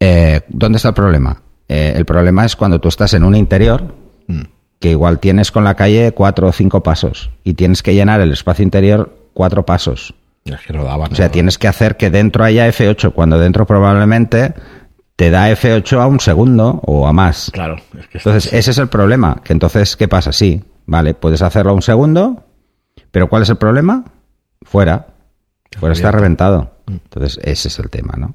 Eh, 0.00 0.40
¿Dónde 0.48 0.76
está 0.76 0.88
el 0.88 0.94
problema? 0.94 1.40
Eh, 1.68 1.92
el 1.96 2.04
problema 2.04 2.44
es 2.44 2.56
cuando 2.56 2.80
tú 2.80 2.88
estás 2.88 3.14
en 3.14 3.24
un 3.24 3.34
interior 3.34 3.94
Mm. 4.28 4.42
que 4.78 4.90
igual 4.90 5.18
tienes 5.18 5.50
con 5.50 5.64
la 5.64 5.74
calle 5.74 6.12
cuatro 6.12 6.46
o 6.48 6.52
cinco 6.52 6.82
pasos 6.82 7.30
y 7.42 7.54
tienes 7.54 7.82
que 7.82 7.92
llenar 7.94 8.20
el 8.20 8.32
espacio 8.32 8.62
interior 8.62 9.12
cuatro 9.34 9.64
pasos. 9.66 10.14
Es 10.44 10.60
que 10.66 10.72
no 10.72 10.84
daba 10.84 11.06
O 11.06 11.14
sea, 11.14 11.30
tienes 11.30 11.58
que 11.58 11.68
hacer 11.68 11.96
que 11.96 12.10
dentro 12.10 12.44
haya 12.44 12.68
F8, 12.68 13.12
cuando 13.12 13.38
dentro 13.38 13.66
probablemente 13.66 14.54
te 15.16 15.30
da 15.30 15.50
F8 15.50 16.00
a 16.00 16.06
un 16.06 16.20
segundo 16.20 16.80
o 16.84 17.06
a 17.06 17.12
más. 17.12 17.50
Claro, 17.52 17.76
es 17.98 18.06
que 18.08 18.18
Entonces, 18.18 18.52
ese 18.52 18.70
es 18.72 18.78
el 18.78 18.88
problema. 18.88 19.40
Que 19.44 19.52
entonces, 19.52 19.96
¿qué 19.96 20.08
pasa? 20.08 20.32
Sí, 20.32 20.62
vale, 20.86 21.14
puedes 21.14 21.42
hacerlo 21.42 21.70
a 21.72 21.74
un 21.74 21.82
segundo, 21.82 22.44
pero 23.12 23.28
¿cuál 23.28 23.42
es 23.42 23.50
el 23.50 23.56
problema? 23.56 24.04
Fuera. 24.62 25.06
Fuera 25.78 25.94
está 25.94 26.10
reventado. 26.10 26.72
Entonces, 26.86 27.38
ese 27.42 27.68
es 27.68 27.78
el 27.78 27.90
tema, 27.90 28.14
¿no? 28.16 28.34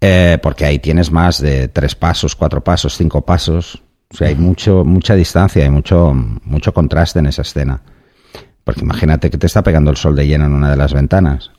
Eh, 0.00 0.38
porque 0.42 0.66
ahí 0.66 0.78
tienes 0.78 1.10
más 1.10 1.40
de 1.40 1.68
tres 1.68 1.94
pasos, 1.94 2.36
cuatro 2.36 2.62
pasos, 2.62 2.96
cinco 2.96 3.22
pasos. 3.22 3.82
O 4.10 4.16
sea, 4.16 4.28
hay 4.28 4.34
mucho, 4.34 4.84
mucha 4.84 5.14
distancia, 5.14 5.64
hay 5.64 5.70
mucho, 5.70 6.12
mucho 6.44 6.74
contraste 6.74 7.18
en 7.20 7.26
esa 7.26 7.42
escena. 7.42 7.80
Porque 8.62 8.82
imagínate 8.82 9.30
que 9.30 9.38
te 9.38 9.46
está 9.46 9.62
pegando 9.62 9.90
el 9.90 9.96
sol 9.96 10.14
de 10.14 10.26
lleno 10.26 10.46
en 10.46 10.52
una 10.52 10.70
de 10.70 10.76
las 10.76 10.92
ventanas. 10.92 11.50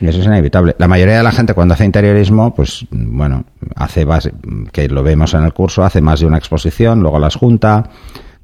Y 0.00 0.06
eso 0.06 0.20
es 0.20 0.26
inevitable. 0.26 0.74
La 0.78 0.88
mayoría 0.88 1.16
de 1.16 1.22
la 1.22 1.32
gente 1.32 1.54
cuando 1.54 1.74
hace 1.74 1.84
interiorismo, 1.84 2.54
pues 2.54 2.86
bueno, 2.90 3.44
hace 3.74 4.04
base, 4.04 4.32
que 4.72 4.88
lo 4.88 5.02
vemos 5.02 5.34
en 5.34 5.44
el 5.44 5.52
curso, 5.52 5.84
hace 5.84 6.00
más 6.00 6.20
de 6.20 6.26
una 6.26 6.38
exposición, 6.38 7.00
luego 7.00 7.18
las 7.18 7.36
junta, 7.36 7.90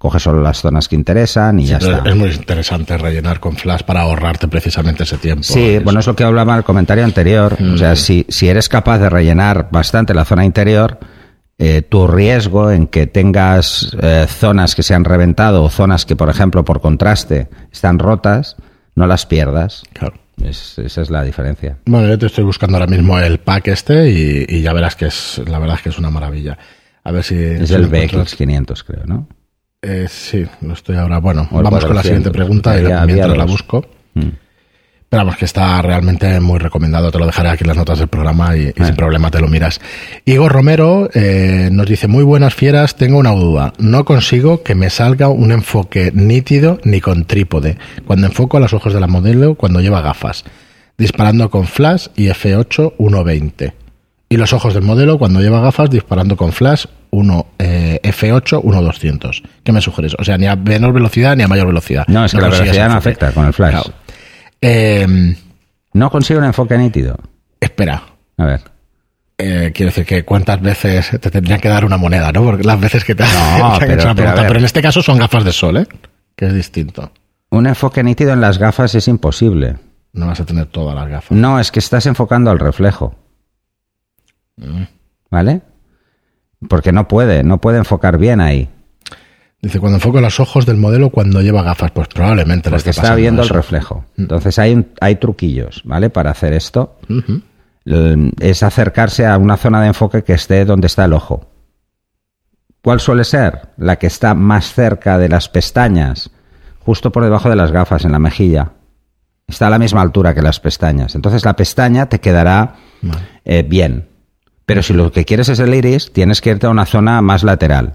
coge 0.00 0.18
solo 0.18 0.40
las 0.40 0.62
zonas 0.62 0.88
que 0.88 0.96
interesan 0.96 1.60
y 1.60 1.64
Sí, 1.64 1.68
ya 1.72 1.76
está. 1.76 2.02
es 2.08 2.16
muy 2.16 2.30
interesante 2.30 2.96
rellenar 2.96 3.38
con 3.38 3.54
flash 3.54 3.82
para 3.82 4.00
ahorrarte 4.00 4.48
precisamente 4.48 5.02
ese 5.02 5.18
tiempo. 5.18 5.42
Sí, 5.44 5.78
bueno, 5.84 6.00
es 6.00 6.06
lo 6.06 6.16
que 6.16 6.24
hablaba 6.24 6.52
en 6.54 6.58
el 6.58 6.64
comentario 6.64 7.04
anterior. 7.04 7.58
O 7.60 7.62
Mm. 7.62 7.76
sea, 7.78 7.94
si, 7.96 8.24
si 8.30 8.48
eres 8.48 8.70
capaz 8.70 8.98
de 8.98 9.10
rellenar 9.10 9.68
bastante 9.70 10.14
la 10.14 10.24
zona 10.24 10.46
interior, 10.46 10.98
eh, 11.58 11.82
tu 11.82 12.06
riesgo 12.06 12.70
en 12.70 12.86
que 12.86 13.06
tengas 13.06 13.94
eh, 14.00 14.24
zonas 14.26 14.74
que 14.74 14.82
se 14.82 14.94
han 14.94 15.04
reventado 15.04 15.62
o 15.62 15.68
zonas 15.68 16.06
que, 16.06 16.16
por 16.16 16.30
ejemplo, 16.30 16.64
por 16.64 16.80
contraste 16.80 17.48
están 17.70 17.98
rotas, 17.98 18.56
no 18.94 19.06
las 19.06 19.26
pierdas. 19.26 19.82
Claro. 19.92 20.14
Es- 20.42 20.78
esa 20.78 21.02
es 21.02 21.10
la 21.10 21.22
diferencia. 21.24 21.76
Bueno, 21.84 22.08
yo 22.08 22.18
te 22.18 22.24
estoy 22.24 22.44
buscando 22.44 22.78
ahora 22.78 22.86
mismo 22.90 23.18
el 23.18 23.38
pack 23.40 23.68
este 23.68 24.08
y, 24.10 24.46
y 24.48 24.62
ya 24.62 24.72
verás 24.72 24.96
que 24.96 25.08
es, 25.08 25.42
la 25.46 25.58
verdad 25.58 25.76
es 25.76 25.82
que 25.82 25.88
es 25.90 25.98
una 25.98 26.08
maravilla. 26.08 26.56
A 27.04 27.12
ver 27.12 27.22
si... 27.22 27.34
Es 27.34 27.68
si 27.68 27.74
el 27.74 27.82
lo 27.82 27.86
encuentro. 27.88 28.24
BX500, 28.24 28.84
creo, 28.86 29.04
¿no? 29.04 29.28
Eh, 29.82 30.06
sí, 30.08 30.44
lo 30.60 30.74
estoy 30.74 30.96
ahora. 30.96 31.18
Bueno, 31.18 31.48
O 31.50 31.62
vamos 31.62 31.84
con 31.84 31.94
la 31.94 32.02
400, 32.02 32.04
siguiente 32.04 32.30
pregunta 32.30 32.78
y 32.78 33.06
mientras 33.06 33.36
la 33.36 33.44
busco. 33.44 33.84
Mm. 34.14 34.28
Pero 35.08 35.22
vamos, 35.24 35.36
que 35.38 35.44
está 35.44 35.82
realmente 35.82 36.38
muy 36.38 36.58
recomendado. 36.60 37.10
Te 37.10 37.18
lo 37.18 37.26
dejaré 37.26 37.48
aquí 37.48 37.64
en 37.64 37.68
las 37.68 37.76
notas 37.76 37.98
del 37.98 38.06
programa 38.06 38.56
y, 38.56 38.66
y 38.68 38.72
Ah. 38.78 38.86
sin 38.86 38.94
problema 38.94 39.30
te 39.30 39.40
lo 39.40 39.48
miras. 39.48 39.80
Igor 40.24 40.52
Romero 40.52 41.08
eh, 41.14 41.68
nos 41.72 41.86
dice, 41.88 42.06
muy 42.06 42.22
buenas 42.22 42.54
fieras, 42.54 42.94
tengo 42.94 43.18
una 43.18 43.30
duda. 43.32 43.72
No 43.78 44.04
consigo 44.04 44.62
que 44.62 44.76
me 44.76 44.88
salga 44.90 45.28
un 45.28 45.50
enfoque 45.50 46.12
nítido 46.14 46.78
ni 46.84 47.00
con 47.00 47.24
trípode. 47.24 47.76
Cuando 48.06 48.26
enfoco 48.28 48.58
a 48.58 48.60
los 48.60 48.72
ojos 48.72 48.92
de 48.94 49.00
la 49.00 49.08
modelo 49.08 49.56
cuando 49.56 49.80
lleva 49.80 50.00
gafas. 50.00 50.44
Disparando 50.96 51.50
con 51.50 51.66
flash 51.66 52.06
y 52.14 52.26
F8 52.26 52.96
1.20. 52.98 53.72
Y 54.28 54.36
los 54.36 54.52
ojos 54.52 54.74
del 54.74 54.84
modelo 54.84 55.18
cuando 55.18 55.40
lleva 55.40 55.60
gafas 55.60 55.90
disparando 55.90 56.36
con 56.36 56.52
flash 56.52 56.84
1, 57.10 57.46
eh, 57.58 58.00
F8 58.02 58.62
1.200. 58.62 59.42
¿Qué 59.64 59.72
me 59.72 59.80
sugieres? 59.80 60.14
O 60.18 60.24
sea, 60.24 60.38
ni 60.38 60.46
a 60.46 60.56
menor 60.56 60.92
velocidad 60.92 61.36
ni 61.36 61.42
a 61.42 61.48
mayor 61.48 61.66
velocidad. 61.66 62.04
No, 62.08 62.24
es 62.24 62.32
que 62.32 62.40
la 62.40 62.48
velocidad 62.48 62.88
no 62.88 62.94
afecta 62.96 63.32
con 63.32 63.46
el 63.46 63.52
flash. 63.52 63.72
Claro. 63.72 63.92
Eh, 64.60 65.36
No 65.92 66.10
consigo 66.10 66.38
un 66.40 66.46
enfoque 66.46 66.76
nítido. 66.78 67.18
espera, 67.60 68.02
A 68.36 68.44
ver. 68.46 68.60
eh, 69.38 69.72
quiero 69.74 69.90
decir 69.90 70.04
que 70.06 70.24
cuántas 70.24 70.60
veces 70.60 71.10
te 71.20 71.30
tendrían 71.30 71.60
que 71.60 71.68
dar 71.68 71.84
una 71.84 71.96
moneda, 71.96 72.30
¿no? 72.32 72.44
Porque 72.44 72.62
las 72.64 72.78
veces 72.80 73.04
que 73.04 73.14
te, 73.14 73.24
No, 73.24 73.28
te 73.30 73.34
han 73.36 73.78
pero- 73.80 73.92
hecho 73.94 74.04
una 74.06 74.14
pregunta. 74.14 74.46
Pero 74.46 74.58
en 74.58 74.64
este 74.64 74.80
caso 74.82 75.02
son 75.02 75.18
gafas 75.18 75.44
de 75.44 75.52
sol, 75.52 75.76
¿eh? 75.78 75.86
Que 76.36 76.46
es 76.46 76.54
distinto. 76.54 77.12
Un 77.50 77.66
enfoque 77.66 78.02
nítido 78.04 78.32
en 78.32 78.40
las 78.40 78.58
gafas 78.58 78.94
es 78.94 79.08
imposible. 79.08 79.76
No 80.12 80.26
vas 80.28 80.40
a 80.40 80.44
tener 80.44 80.66
todas 80.66 80.94
las 80.94 81.08
gafas. 81.08 81.32
No, 81.36 81.58
es 81.58 81.70
que 81.72 81.80
estás 81.80 82.06
enfocando 82.06 82.50
al 82.50 82.58
reflejo. 82.60 83.14
Mm. 84.56 84.82
¿Vale? 85.30 85.62
Porque 86.68 86.92
no 86.92 87.08
puede, 87.08 87.42
no 87.42 87.58
puede 87.60 87.78
enfocar 87.78 88.18
bien 88.18 88.40
ahí. 88.40 88.68
Dice, 89.62 89.78
cuando 89.78 89.96
enfoco 89.98 90.20
los 90.20 90.40
ojos 90.40 90.64
del 90.64 90.76
modelo 90.78 91.10
cuando 91.10 91.42
lleva 91.42 91.62
gafas, 91.62 91.90
pues 91.90 92.08
probablemente 92.08 92.70
le 92.70 92.76
Porque 92.76 92.90
está 92.90 93.14
viendo 93.14 93.42
el 93.42 93.48
reflejo. 93.48 94.04
Entonces 94.16 94.58
hay, 94.58 94.74
un- 94.74 94.88
hay 95.00 95.16
truquillos, 95.16 95.82
¿vale? 95.84 96.08
Para 96.10 96.30
hacer 96.30 96.52
esto. 96.54 96.96
Es 98.40 98.62
acercarse 98.62 99.26
a 99.26 99.36
una 99.38 99.56
zona 99.56 99.80
de 99.82 99.88
enfoque 99.88 100.22
que 100.22 100.32
esté 100.34 100.64
donde 100.64 100.86
está 100.86 101.04
el 101.04 101.12
ojo. 101.12 101.46
¿Cuál 102.82 103.00
suele 103.00 103.24
ser? 103.24 103.68
La 103.76 103.96
que 103.96 104.06
está 104.06 104.34
más 104.34 104.72
cerca 104.72 105.18
de 105.18 105.28
las 105.28 105.48
pestañas, 105.50 106.30
justo 106.80 107.12
por 107.12 107.22
debajo 107.24 107.50
de 107.50 107.56
las 107.56 107.72
gafas, 107.72 108.04
en 108.06 108.12
la 108.12 108.18
mejilla. 108.18 108.72
Está 109.46 109.66
a 109.66 109.70
la 109.70 109.78
misma 109.78 110.00
altura 110.00 110.34
que 110.34 110.40
las 110.42 110.60
pestañas. 110.60 111.14
Entonces 111.14 111.44
la 111.44 111.54
pestaña 111.56 112.06
te 112.08 112.20
quedará 112.20 112.76
Vale. 113.02 113.20
eh, 113.44 113.62
bien. 113.62 114.08
Pero 114.70 114.84
si 114.84 114.92
lo 114.92 115.10
que 115.10 115.24
quieres 115.24 115.48
es 115.48 115.58
el 115.58 115.74
iris, 115.74 116.12
tienes 116.12 116.40
que 116.40 116.50
irte 116.50 116.68
a 116.68 116.70
una 116.70 116.86
zona 116.86 117.20
más 117.22 117.42
lateral 117.42 117.94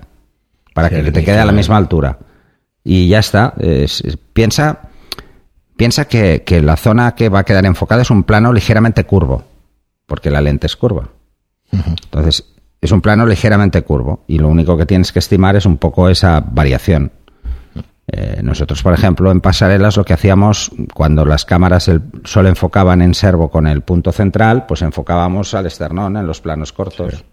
para 0.74 0.90
Sí, 0.90 0.96
que 0.96 1.12
te 1.14 1.24
quede 1.24 1.40
a 1.40 1.46
la 1.46 1.54
misma 1.54 1.78
altura. 1.78 2.20
Y 2.84 3.08
ya 3.08 3.20
está. 3.20 3.54
Es- 3.60 4.02
es- 4.02 4.18
piensa 4.34 4.80
piensa 5.78 6.06
que, 6.06 6.44
que 6.46 6.62
la 6.62 6.76
zona 6.76 7.16
que 7.16 7.30
va 7.30 7.40
a 7.40 7.44
quedar 7.46 7.66
enfocada 7.66 8.02
es 8.02 8.10
un 8.10 8.24
plano 8.24 8.52
ligeramente 8.52 9.06
curvo, 9.06 9.46
porque 10.06 10.30
la 10.30 10.42
lente 10.42 10.68
es 10.68 10.76
curva. 10.76 11.08
Entonces, 11.72 12.44
es 12.82 12.92
un 12.92 13.00
plano 13.00 13.26
ligeramente 13.26 13.82
curvo 13.84 14.26
y 14.28 14.38
lo 14.40 14.50
único 14.50 14.76
que 14.78 14.86
tienes 14.86 15.14
que 15.14 15.20
estimar 15.20 15.56
es 15.56 15.66
un 15.66 15.78
poco 15.78 16.10
esa 16.10 16.42
variación. 16.42 17.12
Eh, 18.08 18.42
nosotros, 18.44 18.84
por 18.84 18.94
ejemplo, 18.94 19.32
en 19.32 19.42
pasarelas 19.42 19.98
lo 19.98 20.06
que 20.06 20.14
hacíamos 20.14 20.72
cuando 20.94 21.26
las 21.26 21.44
cámaras 21.44 21.88
el- 21.88 22.04
solo 22.24 22.50
enfocaban 22.50 23.02
en 23.02 23.14
servo 23.16 23.50
con 23.50 23.66
el 23.66 23.82
punto 23.82 24.12
central, 24.12 24.66
pues 24.68 24.82
enfocábamos 24.84 25.54
al 25.56 25.66
esternón 25.66 26.16
en 26.18 26.28
los 26.28 26.40
planos 26.42 26.72
cortos. 26.72 27.24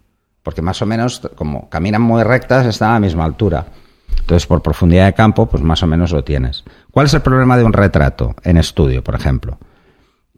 Porque 0.43 0.63
más 0.63 0.81
o 0.83 0.87
menos, 0.87 1.21
como 1.37 1.69
caminan 1.69 2.03
muy 2.03 2.23
rectas, 2.23 2.67
están 2.67 2.91
a 2.91 2.95
la 2.95 3.01
misma 3.01 3.25
altura. 3.25 3.67
Entonces, 4.19 4.47
por 4.47 4.63
profundidad 4.63 5.07
de 5.07 5.13
campo, 5.15 5.47
pues 5.47 5.63
más 5.63 5.83
o 5.83 5.87
menos 5.87 6.11
lo 6.11 6.25
tienes. 6.25 6.65
¿Cuál 6.91 7.07
es 7.07 7.15
el 7.15 7.21
problema 7.23 7.57
de 7.57 7.65
un 7.65 7.73
retrato 7.73 8.35
en 8.43 8.57
estudio, 8.57 9.05
por 9.05 9.15
ejemplo? 9.15 9.59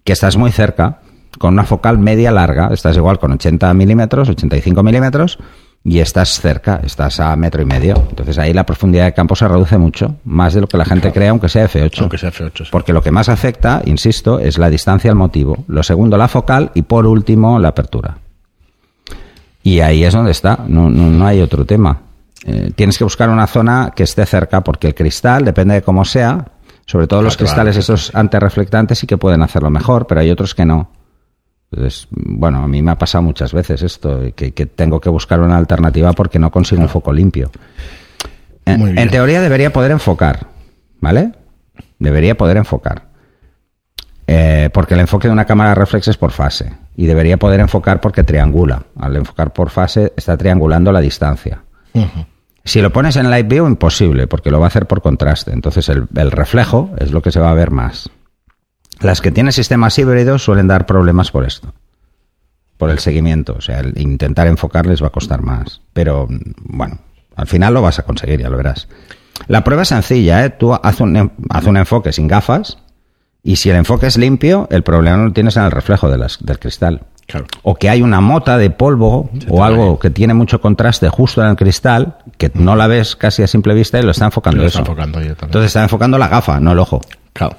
Que 0.04 0.12
estás 0.12 0.36
muy 0.36 0.50
cerca, 0.52 1.00
con 1.38 1.54
una 1.54 1.64
focal 1.64 1.98
media 1.98 2.30
larga, 2.30 2.68
estás 2.72 2.96
igual 2.96 3.18
con 3.18 3.32
80 3.32 3.72
milímetros, 3.74 4.28
85 4.28 4.82
milímetros, 4.82 5.38
y 5.86 5.98
estás 5.98 6.40
cerca, 6.40 6.80
estás 6.82 7.20
a 7.20 7.36
metro 7.36 7.60
y 7.60 7.66
medio. 7.66 7.94
Entonces 8.08 8.38
ahí 8.38 8.54
la 8.54 8.64
profundidad 8.64 9.04
de 9.04 9.12
campo 9.12 9.36
se 9.36 9.46
reduce 9.46 9.76
mucho, 9.76 10.16
más 10.24 10.54
de 10.54 10.62
lo 10.62 10.66
que 10.66 10.78
la 10.78 10.84
gente 10.86 11.12
cree, 11.12 11.28
aunque 11.28 11.48
sea 11.50 11.68
F8. 11.68 12.00
Aunque 12.00 12.16
sea 12.18 12.30
F8. 12.32 12.64
sí. 12.64 12.68
Porque 12.72 12.94
lo 12.94 13.02
que 13.02 13.10
más 13.10 13.28
afecta, 13.28 13.82
insisto, 13.84 14.38
es 14.38 14.56
la 14.56 14.70
distancia 14.70 15.10
al 15.10 15.16
motivo, 15.16 15.64
lo 15.68 15.82
segundo 15.82 16.16
la 16.16 16.26
focal 16.28 16.70
y 16.74 16.82
por 16.82 17.06
último 17.06 17.58
la 17.58 17.68
apertura. 17.68 18.16
Y 19.62 19.80
ahí 19.80 20.04
es 20.04 20.12
donde 20.14 20.30
está, 20.32 20.58
no, 20.68 20.88
no, 20.90 21.10
no 21.10 21.26
hay 21.26 21.40
otro 21.40 21.64
tema. 21.64 21.98
Eh, 22.46 22.72
tienes 22.74 22.98
que 22.98 23.04
buscar 23.04 23.28
una 23.30 23.46
zona 23.46 23.92
que 23.94 24.02
esté 24.02 24.24
cerca 24.26 24.62
porque 24.62 24.88
el 24.88 24.94
cristal, 24.94 25.44
depende 25.44 25.74
de 25.74 25.82
cómo 25.82 26.04
sea, 26.04 26.46
sobre 26.86 27.06
todo 27.06 27.22
los 27.22 27.36
Claro, 27.36 27.46
cristales 27.46 27.74
claro. 27.76 27.94
esos 27.94 28.14
antirreflectantes 28.14 28.98
sí 28.98 29.06
que 29.06 29.16
pueden 29.16 29.42
hacerlo 29.42 29.70
mejor, 29.70 30.06
pero 30.06 30.20
hay 30.20 30.30
otros 30.30 30.54
que 30.54 30.64
no. 30.66 30.90
Entonces, 31.74 32.06
bueno, 32.10 32.62
a 32.62 32.68
mí 32.68 32.82
me 32.82 32.92
ha 32.92 32.98
pasado 32.98 33.22
muchas 33.22 33.52
veces 33.52 33.82
esto, 33.82 34.20
que, 34.36 34.52
que 34.52 34.66
tengo 34.66 35.00
que 35.00 35.08
buscar 35.08 35.40
una 35.40 35.56
alternativa 35.56 36.12
porque 36.12 36.38
no 36.38 36.52
consigo 36.52 36.82
un 36.82 36.88
foco 36.88 37.12
limpio. 37.12 37.50
En, 38.64 39.10
teoría 39.10 39.40
debería 39.40 39.72
poder 39.72 39.90
enfocar, 39.90 40.46
¿vale? 41.00 41.32
Debería 41.98 42.36
poder 42.36 42.58
enfocar. 42.58 43.08
Eh, 44.26 44.70
porque 44.72 44.94
el 44.94 45.00
enfoque 45.00 45.28
de 45.28 45.32
una 45.32 45.44
cámara 45.44 45.74
reflex 45.74 46.08
es 46.08 46.16
por 46.16 46.30
fase. 46.30 46.72
Y 46.96 47.06
debería 47.06 47.38
poder 47.38 47.58
enfocar 47.58 48.00
porque 48.00 48.22
triangula. 48.22 48.84
Al 48.96 49.16
enfocar 49.16 49.52
por 49.52 49.70
fase 49.70 50.12
está 50.16 50.36
triangulando 50.36 50.92
la 50.92 51.00
distancia. 51.00 51.62
Si 52.64 52.80
lo 52.80 52.92
pones 52.92 53.16
en 53.16 53.30
Light 53.30 53.48
View, 53.48 53.66
imposible, 53.66 54.26
porque 54.28 54.50
lo 54.50 54.60
va 54.60 54.66
a 54.66 54.68
hacer 54.68 54.86
por 54.86 55.02
contraste. 55.02 55.52
Entonces 55.52 55.88
el, 55.88 56.06
el 56.14 56.30
reflejo 56.30 56.90
es 56.98 57.10
lo 57.10 57.20
que 57.20 57.32
se 57.32 57.40
va 57.40 57.50
a 57.50 57.54
ver 57.54 57.72
más. 57.72 58.08
Las 59.00 59.20
que 59.20 59.30
tienen 59.30 59.52
sistemas 59.52 59.98
híbridos 59.98 60.42
suelen 60.44 60.68
dar 60.68 60.86
problemas 60.86 61.30
por 61.30 61.44
esto. 61.44 61.72
Por 62.78 62.90
el 62.90 62.98
seguimiento. 62.98 63.54
O 63.58 63.60
sea, 63.60 63.80
el 63.80 63.98
intentar 64.00 64.46
enfocar 64.46 64.86
les 64.86 65.02
va 65.02 65.08
a 65.08 65.10
costar 65.10 65.42
más. 65.42 65.80
Pero 65.92 66.26
bueno, 66.64 66.98
al 67.36 67.46
final 67.46 67.74
lo 67.74 67.82
vas 67.82 67.98
a 67.98 68.02
conseguir, 68.02 68.40
ya 68.40 68.48
lo 68.50 68.56
verás. 68.56 68.88
La 69.48 69.64
prueba 69.64 69.82
es 69.82 69.88
sencilla, 69.88 70.44
¿eh? 70.44 70.50
Tú 70.50 70.72
haz 70.74 71.00
un, 71.00 71.32
haz 71.50 71.64
un 71.66 71.76
enfoque 71.76 72.12
sin 72.12 72.28
gafas 72.28 72.78
y 73.42 73.56
si 73.56 73.68
el 73.70 73.76
enfoque 73.76 74.06
es 74.06 74.16
limpio, 74.16 74.68
el 74.70 74.82
problema 74.82 75.16
no 75.18 75.26
lo 75.26 75.32
tienes 75.32 75.56
en 75.56 75.64
el 75.64 75.70
reflejo 75.70 76.08
de 76.08 76.18
las- 76.18 76.38
del 76.44 76.58
cristal. 76.58 77.02
Claro. 77.26 77.46
o 77.62 77.74
que 77.74 77.88
hay 77.88 78.02
una 78.02 78.20
mota 78.20 78.58
de 78.58 78.68
polvo 78.68 79.30
o 79.48 79.64
algo 79.64 79.98
que 79.98 80.10
tiene 80.10 80.34
mucho 80.34 80.60
contraste 80.60 81.08
justo 81.08 81.42
en 81.42 81.48
el 81.48 81.56
cristal, 81.56 82.18
que 82.36 82.50
no 82.52 82.76
la 82.76 82.86
ves 82.86 83.16
casi 83.16 83.42
a 83.42 83.46
simple 83.46 83.72
vista 83.72 83.98
y 83.98 84.02
lo 84.02 84.10
está 84.10 84.26
enfocando 84.26 84.60
Lo 84.60 84.66
está 84.66 84.80
eso. 84.82 84.90
enfocando. 84.92 85.20
Entonces 85.22 85.64
está 85.68 85.82
enfocando 85.84 86.18
la 86.18 86.28
gafa, 86.28 86.60
no 86.60 86.72
el 86.72 86.78
ojo. 86.78 87.00
Claro. 87.32 87.56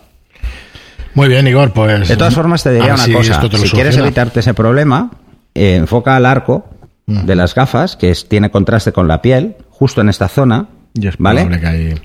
Muy 1.16 1.28
bien, 1.30 1.48
Igor, 1.48 1.72
pues. 1.74 2.08
De 2.08 2.16
todas 2.18 2.36
formas, 2.36 2.62
te 2.64 2.70
diría 2.72 2.94
ver 2.94 2.94
una 2.96 3.04
si 3.04 3.14
cosa. 3.14 3.42
Si 3.58 3.70
quieres 3.72 3.98
evitarte 3.98 4.42
ese 4.42 4.54
problema, 4.54 5.12
eh, 5.54 5.76
enfoca 5.76 6.16
al 6.16 6.26
arco 6.26 6.70
de 7.08 7.36
las 7.36 7.54
gafas, 7.56 7.96
que 7.96 8.12
es- 8.12 8.28
tiene 8.28 8.52
contraste 8.52 8.92
con 8.92 9.08
la 9.08 9.22
piel, 9.22 9.56
justo 9.70 10.02
en 10.02 10.10
esta 10.10 10.28
zona, 10.28 10.68
Y 10.94 11.08
es 11.08 11.16
¿vale? 11.18 11.42
probable 11.46 11.60
que 11.62 11.68
hay- 11.68 12.02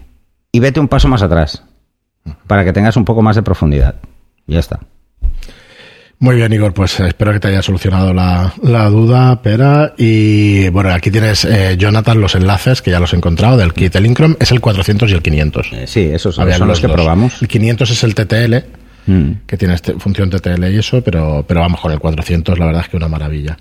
Y 0.52 0.60
vete 0.60 0.80
un 0.80 0.88
paso 0.88 1.08
más 1.08 1.22
atrás, 1.22 1.62
para 2.46 2.64
que 2.64 2.72
tengas 2.72 2.96
un 2.96 3.04
poco 3.04 3.22
más 3.22 3.36
de 3.36 3.42
profundidad. 3.42 3.96
Ya 4.46 4.58
está. 4.58 4.80
Muy 6.22 6.36
bien, 6.36 6.52
Igor, 6.52 6.74
pues 6.74 7.00
espero 7.00 7.32
que 7.32 7.40
te 7.40 7.48
haya 7.48 7.62
solucionado 7.62 8.12
la, 8.12 8.52
la 8.62 8.90
duda, 8.90 9.40
Pera. 9.40 9.94
Y 9.96 10.68
bueno, 10.68 10.90
aquí 10.92 11.10
tienes, 11.10 11.46
eh, 11.46 11.76
Jonathan, 11.78 12.20
los 12.20 12.34
enlaces 12.34 12.82
que 12.82 12.90
ya 12.90 13.00
los 13.00 13.14
he 13.14 13.16
encontrado 13.16 13.56
del 13.56 13.72
kit. 13.72 13.96
El 13.96 14.04
Incrom 14.04 14.36
es 14.38 14.50
el 14.52 14.60
400 14.60 15.10
y 15.10 15.14
el 15.14 15.22
500. 15.22 15.68
Eh, 15.72 15.86
sí, 15.86 16.10
esos 16.12 16.34
son, 16.34 16.42
Habían 16.42 16.58
son 16.58 16.68
los 16.68 16.78
que 16.80 16.88
dos. 16.88 16.94
probamos. 16.94 17.40
El 17.40 17.48
500 17.48 17.90
es 17.90 18.04
el 18.04 18.14
TTL, 18.14 18.66
Mm. 19.06 19.30
que 19.46 19.56
tiene 19.56 19.74
este- 19.74 19.94
función 19.94 20.30
TTL 20.30 20.70
y 20.72 20.78
eso, 20.78 21.02
pero, 21.02 21.44
pero 21.46 21.60
vamos 21.60 21.80
con 21.80 21.92
el 21.92 21.98
400, 21.98 22.58
la 22.58 22.66
verdad 22.66 22.82
es 22.82 22.88
que 22.88 22.96
una 22.96 23.08
maravilla. 23.08 23.56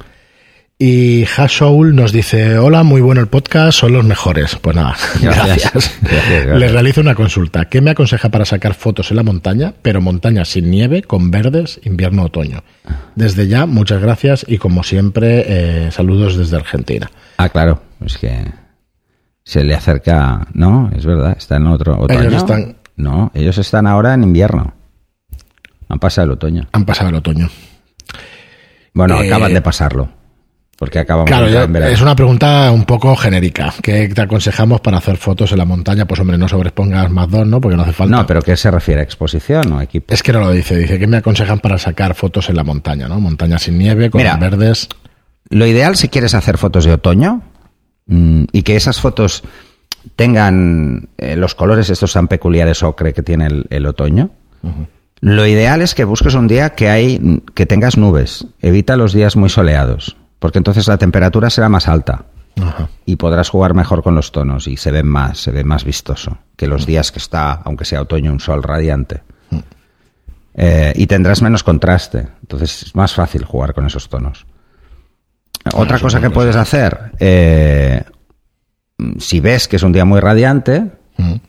Y 0.82 1.26
Hashoul 1.26 1.94
nos 1.94 2.14
dice, 2.14 2.58
hola, 2.58 2.84
muy 2.84 3.02
bueno 3.02 3.20
el 3.20 3.28
podcast, 3.28 3.78
son 3.80 3.92
los 3.92 4.06
mejores. 4.06 4.56
Pues 4.62 4.78
nada, 4.78 4.96
Gracias. 5.22 5.46
gracias. 5.74 5.98
Gracias, 6.02 6.30
gracias. 6.46 6.58
Le 6.60 6.68
realizo 6.70 7.02
una 7.02 7.16
consulta. 7.16 7.66
¿Qué 7.66 7.82
me 7.82 7.92
aconseja 7.92 8.30
para 8.30 8.46
sacar 8.46 8.76
fotos 8.76 9.12
en 9.12 9.18
la 9.18 9.24
montaña, 9.24 9.74
pero 9.82 10.00
montaña 10.00 10.46
sin 10.46 10.72
nieve, 10.72 11.02
con 11.02 11.32
verdes, 11.32 11.82
invierno-otoño? 11.84 12.64
Desde 13.16 13.48
ya, 13.50 13.66
muchas 13.66 14.02
gracias 14.02 14.46
y 14.48 14.58
como 14.58 14.84
siempre, 14.84 15.44
eh, 15.88 15.92
saludos 15.92 16.38
desde 16.38 16.56
Argentina. 16.56 17.12
Ah, 17.36 17.50
claro, 17.50 17.82
es 18.06 18.18
que 18.18 18.46
se 19.44 19.66
le 19.66 19.76
acerca, 19.76 20.48
no, 20.54 20.90
es 20.96 21.06
verdad, 21.06 21.36
está 21.38 21.58
en 21.58 21.68
otro 21.68 22.00
otoño. 22.00 22.22
Ellos 22.22 22.34
están- 22.36 22.78
No, 22.96 23.32
ellos 23.34 23.58
están 23.58 23.86
ahora 23.86 24.14
en 24.14 24.24
invierno. 24.24 24.76
Han 25.90 26.00
pasado 26.00 26.26
el 26.26 26.32
otoño. 26.32 26.68
Han 26.72 26.86
pasado 26.86 27.10
el 27.10 27.16
otoño. 27.16 27.50
Bueno, 28.94 29.22
Eh, 29.22 29.28
acaban 29.28 29.54
de 29.54 29.62
pasarlo. 29.62 30.10
Porque 30.78 31.00
acabamos 31.00 31.28
Claro, 31.30 31.50
ya- 31.50 31.90
es 31.90 32.00
una 32.02 32.16
pregunta 32.16 32.72
un 32.72 32.86
poco 32.86 33.14
genérica. 33.18 33.74
¿Qué 33.84 34.08
te 34.08 34.22
aconsejamos 34.22 34.80
para 34.80 34.98
hacer 35.00 35.18
fotos 35.18 35.52
en 35.52 35.58
la 35.58 35.66
montaña? 35.66 36.06
Pues 36.06 36.22
hombre, 36.22 36.38
no 36.38 36.48
sobrepongas 36.48 37.12
más 37.12 37.30
dos, 37.30 37.46
¿no? 37.46 37.60
Porque 37.60 37.76
no 37.76 37.84
hace 37.84 37.92
falta. 37.92 38.16
No, 38.16 38.26
pero 38.26 38.42
¿qué 38.42 38.56
se 38.56 38.72
refiere? 38.72 39.02
¿Exposición 39.02 39.74
o 39.74 39.82
equipo? 39.82 40.14
Es 40.14 40.24
que 40.24 40.32
no 40.32 40.40
lo 40.40 40.52
dice. 40.52 40.78
Dice 40.78 40.98
que 40.98 41.06
me 41.06 41.18
aconsejan 41.18 41.60
para 41.60 41.78
sacar 41.78 42.16
fotos 42.16 42.50
en 42.50 42.56
la 42.56 42.64
montaña, 42.64 43.10
¿no? 43.10 43.20
Montaña 43.20 43.60
sin 43.60 43.78
nieve, 43.78 44.10
con 44.10 44.20
Mira. 44.20 44.38
verdes. 44.38 44.88
Lo 45.50 45.66
ideal 45.68 45.98
si 45.98 46.08
quieres 46.08 46.34
hacer 46.34 46.58
fotos 46.58 46.86
de 46.86 46.94
otoño 46.94 47.42
mm, 48.06 48.44
y 48.54 48.62
que 48.64 48.78
esas 48.78 49.02
fotos 49.02 49.44
tengan 50.16 51.10
eh, 51.18 51.36
los 51.36 51.56
colores 51.56 51.90
estos 51.90 52.14
tan 52.14 52.30
peculiares 52.30 52.84
ocre 52.84 53.14
que 53.14 53.22
tiene 53.22 53.48
el, 53.48 53.66
el 53.70 53.86
otoño, 53.86 54.30
lo 55.22 55.46
ideal 55.46 55.82
es 55.82 55.96
que 55.96 56.06
busques 56.06 56.34
un 56.34 56.48
día 56.48 56.72
que 56.72 56.90
hay 56.90 57.42
que 57.54 57.66
tengas 57.66 57.98
nubes. 57.98 58.48
Evita 58.62 58.96
los 58.96 59.14
días 59.14 59.36
muy 59.36 59.50
soleados, 59.50 60.16
porque 60.40 60.60
entonces 60.60 60.88
la 60.88 60.98
temperatura 60.98 61.50
será 61.50 61.68
más 61.68 61.88
alta 61.88 62.26
Ajá. 62.62 62.90
y 63.06 63.18
podrás 63.18 63.50
jugar 63.50 63.74
mejor 63.74 64.02
con 64.02 64.16
los 64.16 64.32
tonos 64.32 64.68
y 64.68 64.78
se 64.78 64.92
ven 64.92 65.08
más, 65.08 65.40
se 65.40 65.52
ve 65.52 65.64
más 65.64 65.84
vistoso 65.84 66.38
que 66.56 66.68
los 66.68 66.86
días 66.86 67.12
que 67.12 67.20
está, 67.20 67.54
aunque 67.66 67.86
sea 67.86 68.02
otoño, 68.02 68.32
un 68.32 68.40
sol 68.40 68.64
radiante. 68.64 69.24
Eh, 70.62 70.92
y 70.96 71.08
tendrás 71.08 71.42
menos 71.42 71.64
contraste, 71.64 72.28
entonces 72.42 72.84
es 72.84 72.96
más 72.96 73.14
fácil 73.14 73.46
jugar 73.46 73.74
con 73.74 73.86
esos 73.86 74.10
tonos. 74.10 74.46
Otra 75.74 75.98
eso 75.98 76.06
cosa 76.06 76.20
que 76.20 76.30
puedes 76.30 76.56
hacer, 76.56 77.12
eh, 77.20 78.04
si 79.20 79.40
ves 79.40 79.68
que 79.68 79.78
es 79.78 79.84
un 79.84 79.94
día 79.94 80.04
muy 80.04 80.20
radiante, 80.20 80.92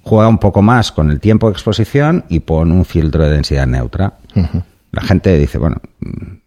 Juega 0.03 0.29
un 0.29 0.39
poco 0.39 0.63
más 0.63 0.91
con 0.91 1.11
el 1.11 1.21
tiempo 1.21 1.47
de 1.47 1.53
exposición 1.53 2.25
y 2.29 2.41
pon 2.41 2.73
un 2.73 2.85
filtro 2.85 3.25
de 3.25 3.31
densidad 3.31 3.67
neutra. 3.67 4.15
La 4.91 5.03
gente 5.03 5.37
dice, 5.39 5.59
bueno, 5.59 5.77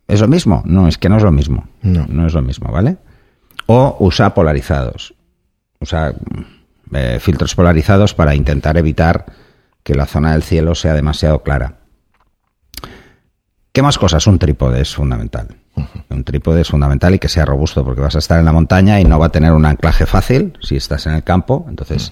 ¿es 0.07 0.19
lo 0.19 0.27
mismo? 0.27 0.61
No, 0.65 0.87
es 0.87 0.97
que 0.97 1.09
no 1.09 1.17
es 1.17 1.23
lo 1.23 1.31
mismo. 1.31 1.67
No. 1.81 2.27
es 2.27 2.33
lo 2.33 2.41
mismo, 2.41 2.71
¿vale? 2.71 2.97
O 3.67 3.95
usa 3.99 4.33
polarizados. 4.33 5.13
Usa 5.79 6.13
eh, 6.93 7.17
filtros 7.21 7.55
polarizados 7.55 8.13
para 8.13 8.35
intentar 8.35 8.77
evitar 8.77 9.25
que 9.83 9.95
la 9.95 10.05
zona 10.05 10.33
del 10.33 10.43
cielo 10.43 10.75
sea 10.75 10.93
demasiado 10.93 11.43
clara. 11.43 11.77
¿Qué 13.71 13.81
más 13.81 13.97
cosas? 13.97 14.27
Un 14.27 14.37
trípode 14.37 14.81
es 14.81 14.93
fundamental. 14.93 15.47
Un 16.09 16.23
trípode 16.23 16.61
es 16.61 16.69
fundamental 16.69 17.15
y 17.15 17.19
que 17.19 17.27
sea 17.27 17.45
robusto 17.45 17.83
porque 17.83 18.01
vas 18.01 18.15
a 18.15 18.19
estar 18.19 18.37
en 18.37 18.45
la 18.45 18.51
montaña 18.51 18.99
y 18.99 19.05
no 19.05 19.17
va 19.17 19.27
a 19.27 19.31
tener 19.31 19.51
un 19.53 19.65
anclaje 19.65 20.05
fácil 20.05 20.57
si 20.61 20.75
estás 20.75 21.07
en 21.07 21.13
el 21.13 21.23
campo. 21.23 21.65
Entonces, 21.67 22.11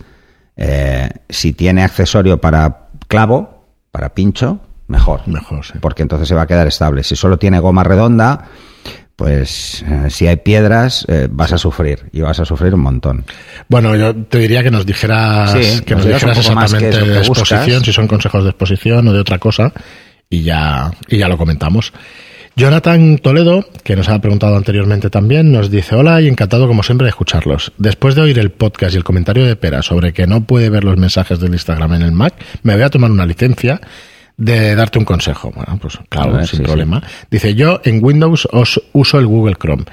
eh, 0.57 1.09
si 1.29 1.53
tiene 1.53 1.83
accesorio 1.83 2.39
para 2.39 2.89
clavo, 3.07 3.65
para 3.91 4.13
pincho, 4.13 4.59
mejor. 4.87 5.27
Mejor, 5.27 5.65
sí. 5.65 5.73
Porque 5.81 6.01
entonces 6.01 6.27
se 6.27 6.35
va 6.35 6.43
a 6.43 6.47
quedar 6.47 6.67
estable. 6.67 7.03
Si 7.03 7.15
solo 7.15 7.37
tiene 7.37 7.59
goma 7.59 7.83
redonda, 7.83 8.49
pues 9.15 9.83
eh, 9.87 10.09
si 10.09 10.25
hay 10.25 10.37
piedras 10.37 11.05
eh, 11.07 11.27
vas 11.29 11.53
a 11.53 11.57
sufrir 11.57 12.09
y 12.11 12.21
vas 12.21 12.39
a 12.39 12.45
sufrir 12.45 12.73
un 12.73 12.81
montón. 12.81 13.23
Bueno, 13.67 13.95
yo 13.95 14.15
te 14.15 14.39
diría 14.39 14.63
que 14.63 14.71
nos 14.71 14.85
dijeras, 14.85 15.51
Sí, 15.51 15.81
que 15.81 15.95
nos 15.95 16.05
nos 16.05 16.15
dijeras 16.15 16.37
exactamente 16.39 17.05
de 17.05 17.17
exposición, 17.19 17.83
si 17.83 17.93
son 17.93 18.07
consejos 18.07 18.43
de 18.43 18.49
exposición 18.49 19.07
o 19.07 19.13
de 19.13 19.19
otra 19.19 19.37
cosa, 19.37 19.71
y 20.29 20.41
ya, 20.41 20.89
y 21.07 21.17
ya 21.17 21.27
lo 21.27 21.37
comentamos. 21.37 21.93
Jonathan 22.55 23.17
Toledo, 23.17 23.65
que 23.83 23.95
nos 23.95 24.09
ha 24.09 24.19
preguntado 24.19 24.57
anteriormente 24.57 25.09
también, 25.09 25.51
nos 25.51 25.71
dice, 25.71 25.95
hola 25.95 26.21
y 26.21 26.27
encantado 26.27 26.67
como 26.67 26.83
siempre 26.83 27.05
de 27.05 27.09
escucharlos. 27.09 27.71
Después 27.77 28.15
de 28.15 28.21
oír 28.21 28.39
el 28.39 28.51
podcast 28.51 28.93
y 28.93 28.97
el 28.97 29.03
comentario 29.03 29.45
de 29.45 29.55
Pera 29.55 29.81
sobre 29.81 30.13
que 30.13 30.27
no 30.27 30.43
puede 30.43 30.69
ver 30.69 30.83
los 30.83 30.97
mensajes 30.97 31.39
del 31.39 31.53
Instagram 31.53 31.93
en 31.93 32.01
el 32.01 32.11
Mac, 32.11 32.33
me 32.63 32.73
voy 32.73 32.83
a 32.83 32.89
tomar 32.89 33.09
una 33.09 33.25
licencia 33.25 33.79
de 34.37 34.75
darte 34.75 34.99
un 34.99 35.05
consejo. 35.05 35.51
Bueno, 35.55 35.77
pues 35.81 35.97
claro, 36.09 36.33
ver, 36.33 36.47
sin 36.47 36.59
sí, 36.59 36.65
problema. 36.65 37.01
Dice, 37.29 37.55
yo 37.55 37.79
en 37.83 38.03
Windows 38.03 38.47
os 38.51 38.81
uso 38.91 39.19
el 39.19 39.27
Google 39.27 39.55
Chrome. 39.55 39.85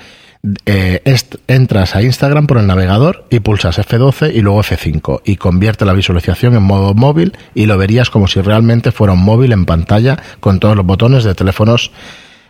Eh, 0.66 1.02
entras 1.48 1.96
a 1.96 2.02
Instagram 2.02 2.46
por 2.46 2.58
el 2.58 2.66
navegador 2.66 3.26
y 3.28 3.40
pulsas 3.40 3.78
F12 3.78 4.32
y 4.34 4.40
luego 4.40 4.62
F5 4.62 5.22
y 5.24 5.36
convierte 5.36 5.84
la 5.84 5.92
visualización 5.92 6.54
en 6.54 6.62
modo 6.62 6.94
móvil 6.94 7.36
y 7.54 7.66
lo 7.66 7.76
verías 7.76 8.08
como 8.08 8.28
si 8.28 8.40
realmente 8.40 8.92
fuera 8.92 9.14
un 9.14 9.24
móvil 9.24 9.52
en 9.52 9.64
pantalla 9.64 10.16
con 10.38 10.60
todos 10.60 10.76
los 10.76 10.86
botones 10.86 11.24
de 11.24 11.34
teléfonos 11.34 11.90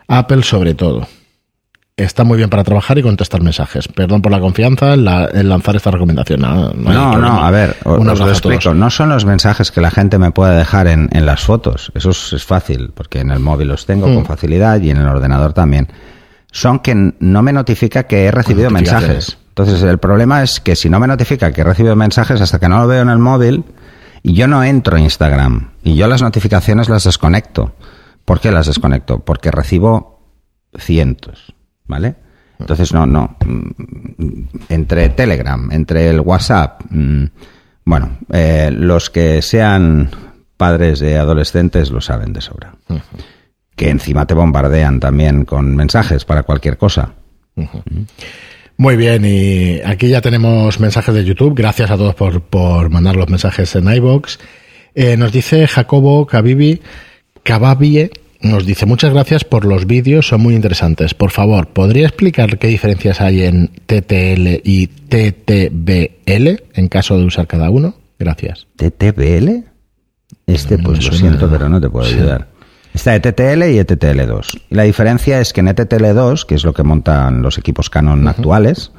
Apple 0.08 0.42
sobre 0.42 0.74
todo. 0.74 1.06
Está 1.96 2.22
muy 2.22 2.36
bien 2.36 2.48
para 2.48 2.62
trabajar 2.62 2.96
y 2.98 3.02
contestar 3.02 3.42
mensajes. 3.42 3.88
Perdón 3.88 4.22
por 4.22 4.30
la 4.30 4.38
confianza 4.38 4.94
en, 4.94 5.04
la- 5.04 5.28
en 5.32 5.48
lanzar 5.48 5.74
esta 5.74 5.90
recomendación. 5.90 6.40
No, 6.40 6.54
no, 6.54 6.92
No, 6.92 7.10
problema. 7.12 7.18
no, 7.18 7.44
a 7.44 7.50
ver, 7.50 7.76
os 7.84 8.18
lo 8.20 8.28
explico. 8.30 8.72
No 8.72 8.88
son 8.88 9.08
los 9.08 9.24
mensajes 9.24 9.72
que 9.72 9.80
la 9.80 9.90
gente 9.90 10.16
me 10.18 10.30
puede 10.30 10.56
dejar 10.56 10.86
en, 10.86 11.08
en 11.12 11.26
las 11.26 11.42
fotos. 11.42 11.90
Eso 11.96 12.10
es, 12.10 12.32
es 12.34 12.44
fácil, 12.44 12.92
porque 12.94 13.18
en 13.18 13.32
el 13.32 13.40
móvil 13.40 13.68
los 13.68 13.84
tengo 13.84 14.06
Mm. 14.06 14.14
con 14.14 14.26
facilidad 14.26 14.80
y 14.80 14.90
en 14.90 14.98
el 14.98 15.08
ordenador 15.08 15.52
también. 15.54 15.88
Son 16.52 16.78
que 16.78 16.94
no 17.18 17.42
me 17.42 17.52
notifica 17.52 18.04
que 18.04 18.26
he 18.26 18.30
recibido 18.30 18.70
mensajes. 18.70 19.36
Entonces, 19.48 19.82
el 19.82 19.98
problema 19.98 20.44
es 20.44 20.60
que 20.60 20.76
si 20.76 20.88
no 20.88 21.00
me 21.00 21.08
notifica 21.08 21.50
que 21.52 21.62
he 21.62 21.64
recibido 21.64 21.96
mensajes 21.96 22.40
hasta 22.40 22.60
que 22.60 22.68
no 22.68 22.78
lo 22.78 22.86
veo 22.86 23.02
en 23.02 23.10
el 23.10 23.18
móvil, 23.18 23.64
y 24.22 24.34
yo 24.34 24.46
no 24.46 24.62
entro 24.62 24.96
a 24.96 25.00
Instagram. 25.00 25.70
Y 25.82 25.96
yo 25.96 26.06
las 26.06 26.22
notificaciones 26.22 26.88
las 26.88 27.02
desconecto. 27.04 27.72
¿Por 28.28 28.40
qué 28.40 28.52
las 28.52 28.66
desconecto? 28.66 29.20
Porque 29.20 29.50
recibo 29.50 30.20
cientos, 30.78 31.54
¿vale? 31.86 32.14
Entonces, 32.58 32.92
no, 32.92 33.06
no. 33.06 33.38
mm, 33.46 34.42
Entre 34.68 35.08
Telegram, 35.08 35.70
entre 35.72 36.10
el 36.10 36.20
WhatsApp, 36.20 36.82
mm, 36.90 37.24
bueno, 37.86 38.18
eh, 38.30 38.70
los 38.70 39.08
que 39.08 39.40
sean 39.40 40.10
padres 40.58 40.98
de 41.00 41.16
adolescentes 41.16 41.90
lo 41.90 42.02
saben 42.02 42.34
de 42.34 42.42
sobra. 42.42 42.74
Que 43.74 43.88
encima 43.88 44.26
te 44.26 44.34
bombardean 44.34 45.00
también 45.00 45.46
con 45.46 45.74
mensajes 45.74 46.26
para 46.26 46.42
cualquier 46.42 46.76
cosa. 46.76 47.14
Muy 48.76 48.96
bien, 48.96 49.24
y 49.24 49.80
aquí 49.80 50.08
ya 50.08 50.20
tenemos 50.20 50.78
mensajes 50.80 51.14
de 51.14 51.24
YouTube. 51.24 51.54
Gracias 51.56 51.90
a 51.90 51.96
todos 51.96 52.14
por, 52.14 52.42
por 52.42 52.90
mandar 52.90 53.16
los 53.16 53.30
mensajes 53.30 53.74
en 53.74 53.90
iBox. 53.90 54.38
Eh, 54.94 55.16
nos 55.16 55.32
dice 55.32 55.66
Jacobo 55.66 56.26
Kabibi, 56.26 56.82
Kababie, 57.48 58.10
nos 58.42 58.66
dice 58.66 58.84
muchas 58.84 59.10
gracias 59.14 59.42
por 59.42 59.64
los 59.64 59.86
vídeos, 59.86 60.28
son 60.28 60.42
muy 60.42 60.54
interesantes. 60.54 61.14
Por 61.14 61.30
favor, 61.30 61.68
¿podría 61.68 62.06
explicar 62.06 62.58
qué 62.58 62.66
diferencias 62.66 63.22
hay 63.22 63.44
en 63.44 63.68
TTL 63.86 64.60
y 64.64 64.88
TTBL 64.88 66.62
en 66.74 66.88
caso 66.88 67.16
de 67.16 67.24
usar 67.24 67.46
cada 67.46 67.70
uno? 67.70 67.94
Gracias. 68.18 68.66
¿TTBL? 68.76 69.64
Este, 70.46 70.76
pues 70.76 71.02
lo 71.06 71.12
siento, 71.12 71.48
pero 71.50 71.70
no 71.70 71.80
te 71.80 71.88
puedo 71.88 72.04
Sí. 72.04 72.16
ayudar. 72.16 72.48
Está 72.92 73.14
ETTL 73.14 73.62
y 73.70 73.78
E 73.78 73.86
ETTL2. 73.86 74.60
Y 74.68 74.74
la 74.74 74.82
diferencia 74.82 75.40
es 75.40 75.54
que 75.54 75.60
en 75.60 75.68
E 75.68 75.74
ETTL2, 75.74 76.44
que 76.44 76.54
es 76.54 76.64
lo 76.64 76.74
que 76.74 76.82
montan 76.82 77.40
los 77.40 77.56
equipos 77.56 77.88
Canon 77.88 78.28
actuales, 78.28 78.92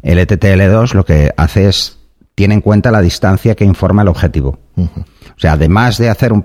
el 0.00 0.18
E 0.18 0.26
ETTL2 0.26 0.94
lo 0.94 1.04
que 1.04 1.30
hace 1.36 1.68
es, 1.68 1.98
tiene 2.34 2.54
en 2.54 2.62
cuenta 2.62 2.90
la 2.90 3.02
distancia 3.02 3.54
que 3.54 3.66
informa 3.66 4.00
el 4.00 4.08
objetivo. 4.08 4.60
O 4.78 5.40
sea, 5.40 5.52
además 5.52 5.98
de 5.98 6.08
hacer 6.08 6.32
un 6.32 6.40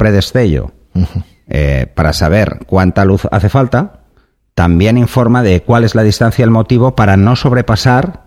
eh, 1.47 1.88
para 1.93 2.13
saber 2.13 2.60
cuánta 2.65 3.05
luz 3.05 3.27
hace 3.31 3.49
falta, 3.49 4.01
también 4.53 4.97
informa 4.97 5.43
de 5.43 5.62
cuál 5.62 5.84
es 5.84 5.95
la 5.95 6.03
distancia 6.03 6.41
y 6.41 6.45
el 6.45 6.51
motivo 6.51 6.95
para 6.95 7.17
no 7.17 7.36
sobrepasar 7.36 8.23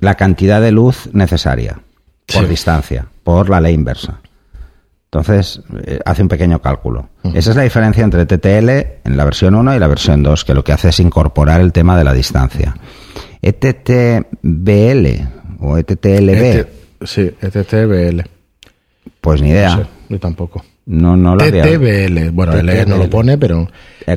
la 0.00 0.14
cantidad 0.14 0.60
de 0.60 0.72
luz 0.72 1.10
necesaria 1.12 1.80
por 2.32 2.44
Sí. 2.44 2.48
distancia, 2.48 3.06
por 3.22 3.50
la 3.50 3.60
ley 3.60 3.74
inversa. 3.74 4.20
Entonces, 5.12 5.60
eh, 5.84 5.98
hace 6.04 6.22
un 6.22 6.28
pequeño 6.28 6.60
cálculo. 6.62 7.08
Esa 7.34 7.50
es 7.50 7.56
la 7.56 7.62
diferencia 7.64 8.04
entre 8.04 8.26
TTL 8.26 9.00
en 9.04 9.16
la 9.16 9.24
versión 9.24 9.56
1 9.56 9.74
y 9.74 9.78
la 9.80 9.88
versión 9.88 10.22
2, 10.22 10.44
que 10.44 10.54
lo 10.54 10.62
que 10.62 10.72
hace 10.72 10.88
es 10.90 11.00
incorporar 11.00 11.60
el 11.60 11.72
tema 11.72 11.98
de 11.98 12.04
la 12.04 12.12
distancia. 12.12 12.76
E 13.42 13.48
ETTBL 13.48 15.28
o 15.60 15.76
E 15.76 15.80
ETTLB, 15.80 16.42
ET 16.60 16.68
sí, 17.04 17.22
E 17.22 17.46
ETTBL. 17.46 18.22
pues 19.20 19.42
ni 19.42 19.50
idea. 19.50 19.76
No 19.76 19.82
sé, 19.82 19.88
yo 20.10 20.20
tampoco. 20.20 20.64
No, 20.92 21.16
no 21.16 21.36
lo 21.36 21.44
TTBL. 21.44 22.30
Bueno, 22.32 22.52
el 22.54 22.68
E 22.68 22.84
no 22.84 22.96
lo 22.96 23.08
pone, 23.08 23.38
pero 23.38 23.68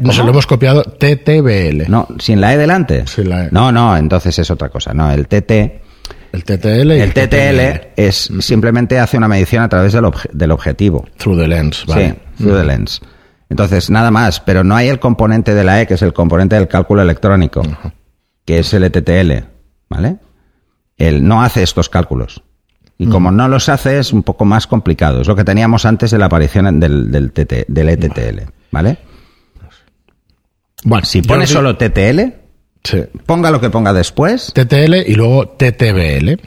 nos 0.02 0.18
lo 0.18 0.30
hemos 0.30 0.48
copiado 0.48 0.82
TTBL. 0.84 1.84
No, 1.88 2.08
sin 2.18 2.42
la 2.42 2.54
E 2.54 2.58
delante. 2.58 3.06
Sin 3.06 3.30
la 3.30 3.46
E. 3.46 3.50
No, 3.52 3.72
no, 3.72 3.96
entonces 3.96 4.40
es 4.40 4.50
otra 4.50 4.70
cosa. 4.70 4.92
No, 4.94 5.12
el 5.12 5.28
TT, 5.28 5.52
El 6.32 6.44
TTL 6.44 6.92
el 6.92 7.14
TTL 7.14 7.92
es 7.96 8.32
simplemente 8.40 8.98
hace 8.98 9.18
una 9.18 9.28
medición 9.28 9.62
a 9.62 9.70
través 9.70 9.94
del, 9.94 10.06
obje- 10.06 10.32
del 10.32 10.50
objetivo. 10.52 11.06
Through 11.18 11.38
the 11.42 11.48
lens, 11.48 11.86
vale. 11.88 12.10
Sí, 12.10 12.44
through 12.44 12.58
the 12.58 12.64
lens. 12.66 13.02
Entonces, 13.50 13.92
nada 13.92 14.10
más, 14.10 14.40
pero 14.40 14.64
no 14.64 14.76
hay 14.76 14.88
el 14.88 15.00
componente 15.00 15.54
de 15.54 15.64
la 15.64 15.80
E, 15.80 15.86
que 15.86 15.94
es 15.94 16.02
el 16.02 16.12
componente 16.12 16.56
del 16.56 16.68
cálculo 16.68 17.04
electrónico, 17.04 17.62
que 18.46 18.58
es 18.58 18.74
el 18.74 18.84
ETTL, 18.86 19.46
¿vale? 19.90 20.16
Él 20.98 21.28
no 21.28 21.44
hace 21.44 21.62
estos 21.62 21.88
cálculos. 21.88 22.42
Y 23.04 23.08
como 23.10 23.32
no 23.32 23.48
los 23.48 23.70
hace, 23.70 24.00
es 24.00 24.14
un 24.14 24.24
poco 24.24 24.46
más 24.46 24.68
complicado. 24.68 25.22
Es 25.22 25.28
lo 25.28 25.36
que 25.36 25.44
teníamos 25.44 25.86
antes 25.86 26.12
de 26.12 26.18
la 26.18 26.26
aparición 26.26 26.80
del, 26.80 27.12
del, 27.12 27.32
TT 27.32 27.66
del 27.68 27.90
ETTL, 27.90 28.42
¿vale? 28.72 28.98
Bueno, 30.84 31.06
Si 31.06 31.22
pone 31.22 31.46
di- 31.46 31.52
solo 31.52 31.78
TTL, 31.78 32.20
sí. 32.84 33.04
ponga 33.26 33.52
lo 33.52 33.62
que 33.62 33.70
ponga 33.70 33.94
después, 33.94 34.52
TTL 34.54 34.96
y 35.08 35.16
luego 35.16 35.48
TTBL. 35.50 36.40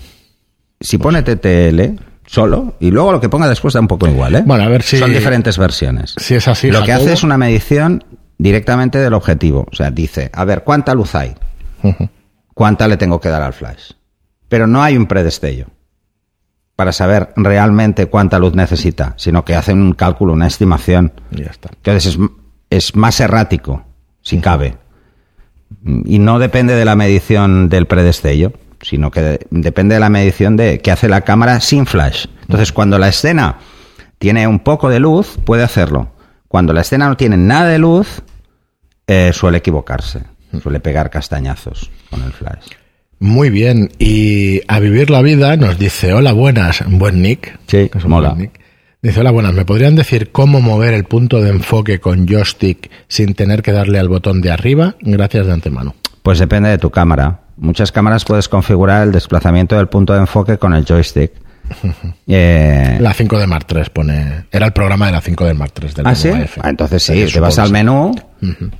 si 0.80 0.98
pone 0.98 1.22
TTL 1.22 1.98
solo, 2.26 2.74
y 2.80 2.90
luego 2.90 3.12
lo 3.12 3.20
que 3.20 3.28
ponga 3.28 3.48
después 3.48 3.72
da 3.74 3.80
un 3.80 3.88
poco 3.88 4.06
igual, 4.08 4.34
¿eh? 4.34 4.42
Bueno, 4.44 4.64
a 4.64 4.68
ver 4.68 4.82
si- 4.82 4.98
Son 4.98 5.12
diferentes 5.12 5.56
versiones. 5.58 6.14
Si 6.18 6.34
es 6.34 6.46
así, 6.48 6.70
Lo 6.70 6.82
que 6.84 6.92
hace 6.92 7.12
es 7.12 7.22
una 7.22 7.38
medición 7.38 8.04
directamente 8.38 8.98
del 8.98 9.14
objetivo. 9.14 9.66
O 9.72 9.74
sea, 9.74 9.90
dice, 9.90 10.28
a 10.32 10.44
ver, 10.44 10.62
¿cuánta 10.64 10.94
luz 10.94 11.14
hay? 11.14 11.34
¿Cuánta 12.52 12.88
le 12.88 12.96
tengo 12.96 13.20
que 13.20 13.28
dar 13.28 13.42
al 13.42 13.52
flash? 13.52 13.92
Pero 14.48 14.66
no 14.66 14.82
hay 14.82 14.96
un 14.96 15.06
predestello 15.06 15.66
para 16.76 16.92
saber 16.92 17.32
realmente 17.36 18.06
cuánta 18.06 18.38
luz 18.38 18.54
necesita, 18.54 19.14
sino 19.16 19.44
que 19.44 19.54
hace 19.54 19.72
un 19.72 19.94
cálculo, 19.94 20.34
una 20.34 20.46
estimación. 20.46 21.12
Ya 21.30 21.46
está. 21.46 21.70
Entonces 21.74 22.14
es, 22.14 22.18
es 22.70 22.94
más 22.96 23.18
errático, 23.20 23.84
si 24.20 24.38
cabe. 24.40 24.76
Y 26.04 26.18
no 26.18 26.38
depende 26.38 26.74
de 26.74 26.84
la 26.84 26.94
medición 26.96 27.68
del 27.68 27.86
predestello, 27.86 28.52
sino 28.82 29.10
que 29.10 29.22
de- 29.22 29.46
depende 29.50 29.94
de 29.94 30.00
la 30.00 30.10
medición 30.10 30.56
de 30.56 30.80
que 30.80 30.90
hace 30.92 31.08
la 31.08 31.22
cámara 31.22 31.60
sin 31.60 31.86
flash. 31.86 32.26
Entonces, 32.42 32.72
cuando 32.72 32.98
la 32.98 33.08
escena 33.08 33.56
tiene 34.18 34.46
un 34.46 34.60
poco 34.60 34.88
de 34.88 35.00
luz, 35.00 35.38
puede 35.44 35.62
hacerlo. 35.64 36.12
Cuando 36.48 36.72
la 36.72 36.82
escena 36.82 37.08
no 37.08 37.16
tiene 37.16 37.36
nada 37.36 37.68
de 37.68 37.78
luz, 37.78 38.22
eh, 39.06 39.32
suele 39.32 39.58
equivocarse, 39.58 40.22
suele 40.62 40.80
pegar 40.80 41.10
castañazos 41.10 41.90
con 42.10 42.22
el 42.22 42.32
flash. 42.32 42.68
Muy 43.18 43.50
bien. 43.50 43.90
Y 43.98 44.60
a 44.68 44.78
vivir 44.80 45.10
la 45.10 45.22
vida 45.22 45.56
nos 45.56 45.78
dice, 45.78 46.12
hola, 46.12 46.32
buenas, 46.32 46.84
buen 46.88 47.22
nick. 47.22 47.58
Sí, 47.66 47.90
Es 47.94 48.04
mola. 48.04 48.30
buen 48.30 48.42
nick. 48.42 48.60
Dice, 49.02 49.20
hola, 49.20 49.30
buenas, 49.30 49.54
¿me 49.54 49.64
podrían 49.64 49.94
decir 49.94 50.32
cómo 50.32 50.60
mover 50.60 50.92
el 50.94 51.04
punto 51.04 51.40
de 51.40 51.50
enfoque 51.50 52.00
con 52.00 52.26
joystick 52.26 52.90
sin 53.08 53.34
tener 53.34 53.62
que 53.62 53.72
darle 53.72 53.98
al 53.98 54.08
botón 54.08 54.40
de 54.40 54.50
arriba? 54.50 54.96
Gracias 55.00 55.46
de 55.46 55.52
antemano. 55.52 55.94
Pues 56.22 56.38
depende 56.40 56.70
de 56.70 56.78
tu 56.78 56.90
cámara. 56.90 57.42
Muchas 57.56 57.92
cámaras 57.92 58.24
puedes 58.24 58.48
configurar 58.48 59.04
el 59.06 59.12
desplazamiento 59.12 59.76
del 59.76 59.86
punto 59.88 60.12
de 60.12 60.20
enfoque 60.20 60.58
con 60.58 60.74
el 60.74 60.84
joystick. 60.84 61.30
Eh, 62.28 62.98
La 63.00 63.14
5 63.14 63.38
de 63.38 63.46
Mark 63.46 63.66
3 63.66 63.90
pone... 63.90 64.46
Era 64.50 64.66
el 64.66 64.72
programa 64.72 65.06
de 65.06 65.12
la 65.12 65.20
5 65.20 65.44
de 65.44 65.54
Mark 65.54 65.72
3 65.72 65.94
del 65.94 66.06
¿Ah, 66.06 66.14
sí? 66.14 66.30
Ah, 66.60 66.70
entonces 66.70 67.02
sí, 67.02 67.26
te 67.32 67.40
vas 67.40 67.58
al 67.58 67.70
menú 67.70 68.14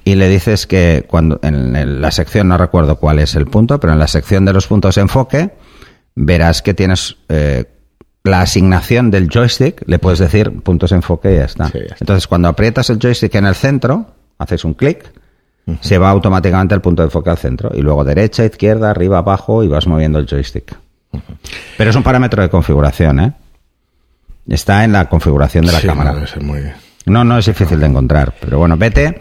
y 0.05 0.15
le 0.17 0.29
dices 0.29 0.67
que 0.67 1.05
cuando 1.07 1.39
en 1.43 2.01
la 2.01 2.11
sección, 2.11 2.49
no 2.49 2.59
recuerdo 2.59 2.97
cuál 2.97 3.21
es 3.21 3.35
el 3.37 3.47
punto, 3.47 3.79
pero 3.79 3.93
en 3.93 3.99
la 3.99 4.09
sección 4.09 4.45
de 4.45 4.53
los 4.53 4.67
puntos 4.67 4.97
de 4.97 5.03
enfoque 5.03 5.51
verás 6.15 6.63
que 6.63 6.75
tienes 6.75 7.17
eh, 7.29 7.67
la 8.25 8.41
asignación 8.41 9.11
del 9.11 9.29
joystick, 9.29 9.83
le 9.87 9.99
puedes 9.99 10.19
decir 10.19 10.51
puntos 10.63 10.91
de 10.91 10.97
enfoque 10.97 11.33
y 11.33 11.37
ya 11.37 11.45
está. 11.45 11.67
Sí, 11.67 11.79
ya 11.79 11.85
está. 11.85 11.97
Entonces 12.01 12.27
cuando 12.27 12.49
aprietas 12.49 12.91
el 12.91 12.99
joystick 12.99 13.35
en 13.37 13.47
el 13.47 13.55
centro, 13.55 14.07
haces 14.39 14.65
un 14.65 14.75
clic, 14.75 15.05
se 15.81 15.99
va 15.99 16.11
automáticamente 16.11 16.75
el 16.75 16.81
punto 16.81 17.03
de 17.03 17.07
enfoque 17.07 17.31
al 17.31 17.39
centro 17.39 17.71
y 17.75 17.81
luego 17.81 18.05
derecha, 18.05 18.45
izquierda, 18.45 18.91
arriba, 18.91 19.19
abajo 19.19 19.65
y 19.65 19.69
vas 19.69 19.87
moviendo 19.87 20.19
el 20.19 20.27
joystick. 20.27 20.77
Pero 21.77 21.91
es 21.91 21.97
un 21.97 22.03
parámetro 22.03 22.43
de 22.43 22.49
configuración, 22.49 23.21
¿eh? 23.21 23.33
Está 24.49 24.85
en 24.85 24.93
la 24.93 25.09
configuración 25.09 25.65
de 25.67 25.73
la 25.73 25.81
Sí, 25.81 25.87
cámara. 25.87 26.11
no 26.11 26.17
debe 26.17 26.29
ser 26.29 26.43
muy... 26.43 26.61
No, 27.07 27.25
no 27.25 27.39
es 27.39 27.47
difícil 27.47 27.79
de 27.81 27.87
encontrar, 27.87 28.35
pero 28.41 28.59
bueno, 28.59 28.77
vete 28.77 29.21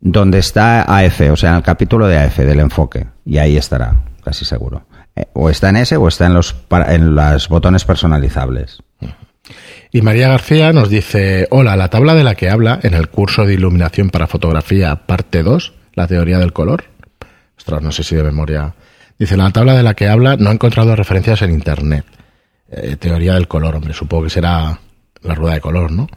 donde 0.00 0.38
está 0.38 0.82
AF, 0.82 1.20
o 1.32 1.36
sea, 1.36 1.50
en 1.50 1.56
el 1.56 1.62
capítulo 1.62 2.06
de 2.08 2.18
AF 2.18 2.38
del 2.38 2.60
enfoque, 2.60 3.06
y 3.26 3.36
ahí 3.38 3.56
estará, 3.56 4.00
casi 4.24 4.44
seguro. 4.46 4.86
Eh, 5.16 5.26
O 5.34 5.50
está 5.50 5.68
en 5.68 5.76
ese 5.76 5.96
o 5.98 6.08
está 6.08 6.26
en 6.26 6.34
los 6.34 6.54
en 6.88 7.14
los 7.14 7.48
botones 7.48 7.84
personalizables. 7.84 8.78
Y 9.92 10.02
María 10.02 10.28
García 10.28 10.72
nos 10.72 10.88
dice, 10.88 11.48
hola, 11.50 11.76
la 11.76 11.88
tabla 11.88 12.14
de 12.14 12.22
la 12.24 12.34
que 12.36 12.48
habla 12.48 12.78
en 12.82 12.94
el 12.94 13.08
curso 13.08 13.44
de 13.44 13.54
iluminación 13.54 14.10
para 14.10 14.26
fotografía 14.28 14.94
parte 15.06 15.42
2, 15.42 15.74
la 15.94 16.06
teoría 16.06 16.38
del 16.38 16.52
color. 16.52 16.84
Ostras, 17.58 17.82
no 17.82 17.90
sé 17.92 18.04
si 18.04 18.14
de 18.14 18.22
memoria. 18.22 18.72
Dice, 19.20 19.36
la 19.36 19.50
tabla 19.50 19.74
de 19.74 19.82
la 19.84 19.94
que 19.94 20.08
habla 20.08 20.36
no 20.36 20.50
he 20.50 20.54
encontrado 20.54 20.96
referencias 20.96 21.42
en 21.42 21.50
internet. 21.52 22.04
Eh, 22.72 22.96
teoría 22.98 23.34
del 23.34 23.46
color, 23.46 23.76
hombre, 23.76 23.92
supongo 23.94 24.24
que 24.24 24.30
será 24.30 24.80
la 25.22 25.34
rueda 25.34 25.54
de 25.54 25.60
color, 25.60 25.92
¿no? 25.92 26.08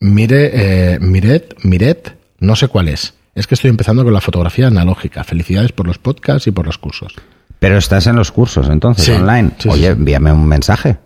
Mire, 0.00 0.50
eh, 0.94 0.98
Miret, 1.00 1.54
Miret, 1.64 2.14
no 2.40 2.54
sé 2.54 2.68
cuál 2.68 2.88
es. 2.88 3.14
Es 3.34 3.46
que 3.46 3.54
estoy 3.54 3.70
empezando 3.70 4.04
con 4.04 4.12
la 4.12 4.20
fotografía 4.20 4.66
analógica. 4.66 5.24
Felicidades 5.24 5.72
por 5.72 5.86
los 5.86 5.98
podcasts 5.98 6.46
y 6.46 6.50
por 6.50 6.66
los 6.66 6.76
cursos. 6.78 7.14
Pero 7.58 7.78
estás 7.78 8.06
en 8.06 8.16
los 8.16 8.30
cursos 8.32 8.68
entonces, 8.68 9.06
Sí, 9.06 9.12
online. 9.12 9.50
sí, 9.56 9.62
sí, 9.62 9.68
Oye, 9.70 9.86
sí. 9.86 9.92
envíame 9.92 10.30
un 10.32 10.46
mensaje. 10.46 10.98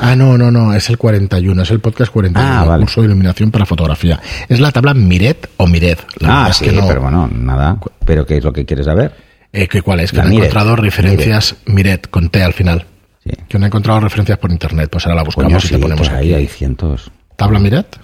Ah, 0.00 0.16
no, 0.16 0.38
no, 0.38 0.50
no, 0.50 0.72
es 0.74 0.88
el 0.90 0.96
41, 0.98 1.62
es 1.62 1.70
el 1.70 1.80
podcast 1.80 2.10
41, 2.12 2.48
Ah, 2.62 2.64
vale. 2.64 2.82
curso 2.84 3.02
de 3.02 3.06
iluminación 3.08 3.50
para 3.50 3.66
fotografía. 3.66 4.18
Es 4.48 4.60
la 4.60 4.72
tabla 4.72 4.94
Miret 4.94 5.50
o 5.58 5.66
Miret. 5.66 5.98
La 6.20 6.28
ah, 6.28 6.34
verdad 6.36 6.50
es 6.50 6.56
sí, 6.56 6.64
que 6.66 6.72
no- 6.72 6.86
pero 6.88 7.02
bueno, 7.02 7.28
nada. 7.32 7.78
Pero 8.06 8.24
¿qué 8.24 8.38
es 8.38 8.44
lo 8.44 8.52
que 8.52 8.64
quieres 8.64 8.86
saber? 8.86 9.12
Eh, 9.52 9.66
¿que 9.68 9.82
¿Cuál 9.82 10.00
es? 10.00 10.10
Que 10.12 10.18
La 10.18 10.24
Miret. 10.24 10.44
encontrado 10.44 10.76
referencias 10.76 11.56
Miret 11.66 12.08
con 12.08 12.30
T 12.30 12.42
al 12.42 12.52
final. 12.52 12.86
Sí. 13.24 13.30
Que 13.48 13.58
no 13.58 13.64
he 13.64 13.68
encontrado 13.68 14.00
referencias 14.00 14.38
por 14.38 14.50
internet, 14.50 14.88
pues 14.90 15.04
ahora 15.06 15.16
la 15.16 15.22
buscamos 15.24 15.48
Coño, 15.52 15.58
y 15.58 15.60
sí, 15.68 15.74
te 15.74 15.78
ponemos 15.78 16.08
aquí. 16.08 16.16
ahí 16.16 16.34
hay 16.34 16.46
cientos. 16.46 17.10
¿Tabla 17.36 17.58
Miret? 17.58 17.98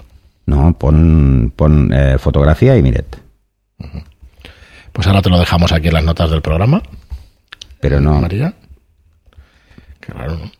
No, 0.47 0.77
pon, 0.79 1.53
pon 1.57 1.91
eh, 1.93 2.17
fotografía 2.19 2.77
y 2.77 2.83
miret. 2.83 3.17
Pues 4.93 5.07
ahora 5.07 5.21
te 5.23 5.29
lo 5.31 5.39
dejamos 5.39 5.73
aquí 5.73 5.89
en 5.89 5.95
las 5.95 6.05
notas 6.05 6.31
del 6.31 6.41
programa, 6.43 6.83
Pero 7.81 8.01
no, 8.01 8.21
María. 8.21 8.55
Qué 10.01 10.13
raro, 10.13 10.37
¿no? 10.37 10.51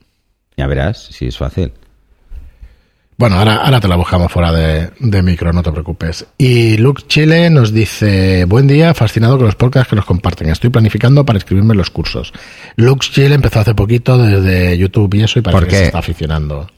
ya 0.57 0.67
verás 0.67 0.99
si 1.13 1.27
es 1.27 1.37
fácil. 1.37 1.73
Bueno, 3.19 3.37
ahora, 3.37 3.57
ahora 3.57 3.81
te 3.81 3.89
la 3.89 3.97
buscamos 3.97 4.31
fuera 4.31 4.53
de, 4.53 4.91
de 5.01 5.23
micro, 5.23 5.51
no 5.53 5.63
te 5.63 5.73
preocupes. 5.73 6.27
Y 6.37 6.77
Luke 6.77 7.05
Chile 7.07 7.49
nos 7.49 7.73
dice, 7.73 8.45
buen 8.45 8.67
día, 8.67 8.93
fascinado 8.93 9.37
con 9.39 9.47
los 9.47 9.55
podcasts 9.55 9.89
que 9.89 9.97
los 9.97 10.05
comparten. 10.05 10.51
Estoy 10.51 10.69
planificando 10.69 11.25
para 11.25 11.39
inscribirme 11.39 11.73
en 11.73 11.79
los 11.79 11.89
cursos. 11.91 12.35
Luke 12.77 13.07
Chile 13.11 13.35
empezó 13.35 13.61
hace 13.61 13.75
poquito 13.75 14.19
desde 14.19 14.77
YouTube 14.77 15.15
y 15.15 15.23
eso 15.23 15.39
y 15.39 15.43
parece 15.43 15.59
¿Por 15.61 15.69
que 15.69 15.77
se 15.77 15.85
está 15.87 15.99
aficionando. 16.01 16.71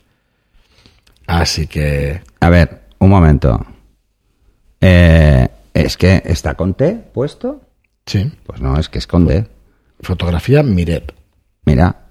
Así 1.27 1.67
que... 1.67 2.23
A 2.39 2.49
ver, 2.51 2.83
un 3.01 3.11
momento. 3.11 3.67
Eh, 4.81 5.49
¿Es 5.75 5.97
que 5.97 6.23
está 6.25 6.55
con 6.55 6.75
T 6.75 6.93
puesto? 7.13 7.63
Sí, 8.07 8.31
Pues 8.47 8.61
no, 8.61 8.79
es 8.79 8.89
que 8.89 8.99
es 8.99 9.09
con 9.09 9.27
D. 9.27 9.45
fotografía 10.03 10.63
Miret. 10.63 11.13
Mira, 11.65 12.05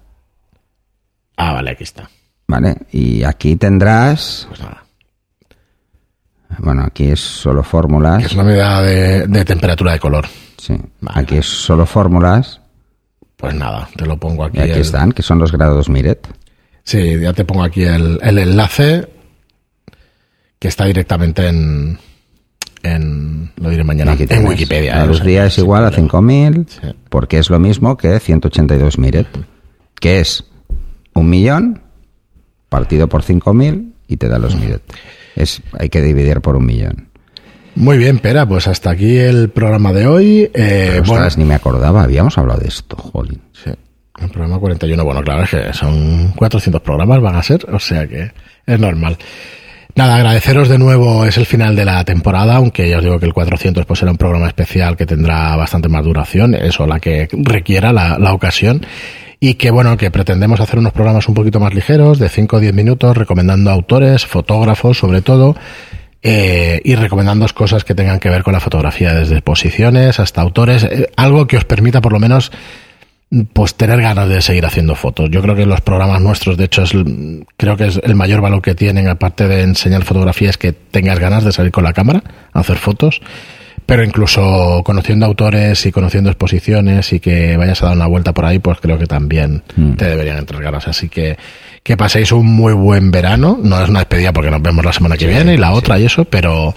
Ah, 1.40 1.52
vale, 1.54 1.70
aquí 1.70 1.84
está. 1.84 2.10
¿Vale? 2.48 2.76
Y 2.92 3.22
aquí 3.22 3.56
tendrás... 3.56 4.46
Pues 4.48 4.60
nada. 4.60 4.84
Bueno, 6.60 6.82
aquí 6.84 7.04
es 7.10 7.20
solo 7.20 7.62
fórmulas. 7.62 8.24
Es 8.24 8.32
una 8.32 8.42
medida 8.44 8.82
de, 8.82 9.26
de 9.26 9.44
temperatura 9.44 9.92
de 9.92 10.00
color. 10.00 10.26
Sí. 10.56 10.74
Vale. 11.00 11.20
Aquí 11.20 11.36
es 11.36 11.46
solo 11.46 11.86
fórmulas. 11.86 12.60
Pues 13.36 13.54
nada, 13.54 13.88
te 13.96 14.04
lo 14.06 14.16
pongo 14.18 14.44
aquí. 14.44 14.58
Y 14.58 14.62
aquí 14.62 14.72
el- 14.72 14.78
están, 14.80 15.12
que 15.12 15.22
son 15.22 15.38
los 15.38 15.52
grados 15.52 15.88
Miret. 15.88 16.26
Sí, 16.82 17.20
ya 17.20 17.32
te 17.34 17.44
pongo 17.44 17.62
aquí 17.62 17.82
el, 17.84 18.18
el 18.22 18.38
enlace 18.38 19.06
que 20.58 20.68
está 20.68 20.86
directamente 20.86 21.46
en, 21.46 21.98
en 22.82 23.52
lo 23.56 23.68
diré 23.70 23.84
mañana, 23.84 24.12
Aquí 24.12 24.24
en. 24.28 24.46
Wikipedia. 24.48 24.96
La 24.96 25.04
¿eh? 25.04 25.06
luz 25.06 25.22
día 25.22 25.44
es 25.46 25.58
igual 25.58 25.84
a 25.84 25.90
problema. 25.90 26.10
5000, 26.10 26.66
Sí. 26.68 26.96
porque 27.10 27.38
es 27.38 27.50
lo 27.50 27.58
mismo 27.60 27.96
que 27.96 28.18
182 28.18 28.98
Miret, 28.98 29.28
que 30.00 30.18
es 30.20 30.44
un 31.14 31.28
millón 31.28 31.82
partido 32.68 33.08
por 33.08 33.22
5000 33.22 33.94
y 34.08 34.16
te 34.16 34.28
da 34.28 34.38
los 34.38 34.54
Miret. 34.56 34.82
Es, 35.36 35.62
hay 35.78 35.88
que 35.88 36.02
dividir 36.02 36.40
por 36.40 36.56
un 36.56 36.66
millón. 36.66 37.08
Muy 37.74 37.96
bien, 37.98 38.18
Pera, 38.18 38.46
pues 38.46 38.66
hasta 38.66 38.90
aquí 38.90 39.18
el 39.18 39.50
programa 39.50 39.92
de 39.92 40.06
hoy. 40.06 40.50
Eh, 40.52 41.00
bueno, 41.06 41.12
Ostras, 41.12 41.38
ni 41.38 41.44
me 41.44 41.54
acordaba, 41.54 42.02
habíamos 42.02 42.36
hablado 42.36 42.60
de 42.60 42.68
esto, 42.68 42.96
jolín. 42.96 43.40
sí, 43.52 43.70
el 44.20 44.30
programa 44.30 44.58
41. 44.58 45.04
Bueno, 45.04 45.22
claro, 45.22 45.44
es 45.44 45.50
que 45.50 45.72
son 45.72 46.32
400 46.32 46.80
programas, 46.82 47.20
van 47.20 47.36
a 47.36 47.42
ser, 47.42 47.64
o 47.72 47.78
sea 47.78 48.06
que 48.08 48.32
es 48.66 48.80
normal. 48.80 49.16
Nada, 49.94 50.16
agradeceros 50.16 50.68
de 50.68 50.78
nuevo, 50.78 51.24
es 51.24 51.38
el 51.38 51.46
final 51.46 51.74
de 51.76 51.84
la 51.84 52.04
temporada, 52.04 52.56
aunque 52.56 52.88
ya 52.88 52.98
os 52.98 53.04
digo 53.04 53.18
que 53.18 53.26
el 53.26 53.32
400 53.32 53.84
pues 53.86 53.98
será 54.00 54.10
un 54.12 54.18
programa 54.18 54.46
especial 54.48 54.96
que 54.96 55.06
tendrá 55.06 55.54
bastante 55.56 55.88
más 55.88 56.04
duración, 56.04 56.54
eso 56.54 56.86
la 56.86 57.00
que 57.00 57.28
requiera 57.32 57.92
la, 57.92 58.18
la 58.18 58.32
ocasión. 58.32 58.84
Y 59.40 59.54
que 59.54 59.70
bueno, 59.70 59.96
que 59.96 60.10
pretendemos 60.10 60.60
hacer 60.60 60.78
unos 60.78 60.92
programas 60.92 61.28
un 61.28 61.34
poquito 61.34 61.60
más 61.60 61.72
ligeros, 61.74 62.18
de 62.18 62.28
5 62.28 62.56
o 62.56 62.60
10 62.60 62.74
minutos, 62.74 63.16
recomendando 63.16 63.70
autores, 63.70 64.26
fotógrafos 64.26 64.98
sobre 64.98 65.22
todo, 65.22 65.54
eh, 66.22 66.80
y 66.84 66.96
recomendando 66.96 67.46
cosas 67.54 67.84
que 67.84 67.94
tengan 67.94 68.18
que 68.18 68.28
ver 68.28 68.42
con 68.42 68.52
la 68.52 68.60
fotografía, 68.60 69.14
desde 69.14 69.40
posiciones 69.40 70.18
hasta 70.18 70.40
autores, 70.40 70.82
eh, 70.82 71.10
algo 71.16 71.46
que 71.46 71.56
os 71.56 71.64
permita 71.64 72.00
por 72.00 72.12
lo 72.12 72.18
menos 72.18 72.50
pues 73.52 73.74
tener 73.74 74.00
ganas 74.00 74.28
de 74.28 74.40
seguir 74.40 74.64
haciendo 74.64 74.94
fotos. 74.94 75.28
Yo 75.30 75.42
creo 75.42 75.54
que 75.54 75.66
los 75.66 75.80
programas 75.82 76.20
nuestros, 76.22 76.56
de 76.56 76.64
hecho, 76.64 76.82
es, 76.82 76.92
creo 77.56 77.76
que 77.76 77.86
es 77.86 78.00
el 78.02 78.14
mayor 78.14 78.40
valor 78.40 78.62
que 78.62 78.74
tienen, 78.74 79.06
aparte 79.06 79.46
de 79.46 79.62
enseñar 79.62 80.04
fotografía, 80.04 80.50
es 80.50 80.56
que 80.56 80.72
tengas 80.72 81.18
ganas 81.18 81.44
de 81.44 81.52
salir 81.52 81.70
con 81.70 81.84
la 81.84 81.92
cámara 81.92 82.22
a 82.52 82.60
hacer 82.60 82.78
fotos. 82.78 83.20
Pero 83.88 84.04
incluso 84.04 84.82
conociendo 84.84 85.24
autores 85.24 85.86
y 85.86 85.92
conociendo 85.92 86.28
exposiciones 86.28 87.10
y 87.14 87.20
que 87.20 87.56
vayas 87.56 87.82
a 87.82 87.86
dar 87.86 87.96
una 87.96 88.06
vuelta 88.06 88.34
por 88.34 88.44
ahí, 88.44 88.58
pues 88.58 88.78
creo 88.82 88.98
que 88.98 89.06
también 89.06 89.62
Mm. 89.76 89.92
te 89.94 90.04
deberían 90.04 90.36
entrar 90.36 90.62
ganas. 90.62 90.86
Así 90.88 91.08
que 91.08 91.38
que 91.82 91.96
paséis 91.96 92.30
un 92.32 92.44
muy 92.46 92.74
buen 92.74 93.10
verano. 93.10 93.58
No 93.62 93.82
es 93.82 93.88
una 93.88 94.00
despedida 94.00 94.30
porque 94.34 94.50
nos 94.50 94.60
vemos 94.60 94.84
la 94.84 94.92
semana 94.92 95.16
que 95.16 95.26
viene 95.26 95.54
y 95.54 95.56
la 95.56 95.72
otra 95.72 95.98
y 95.98 96.04
eso, 96.04 96.26
pero, 96.26 96.74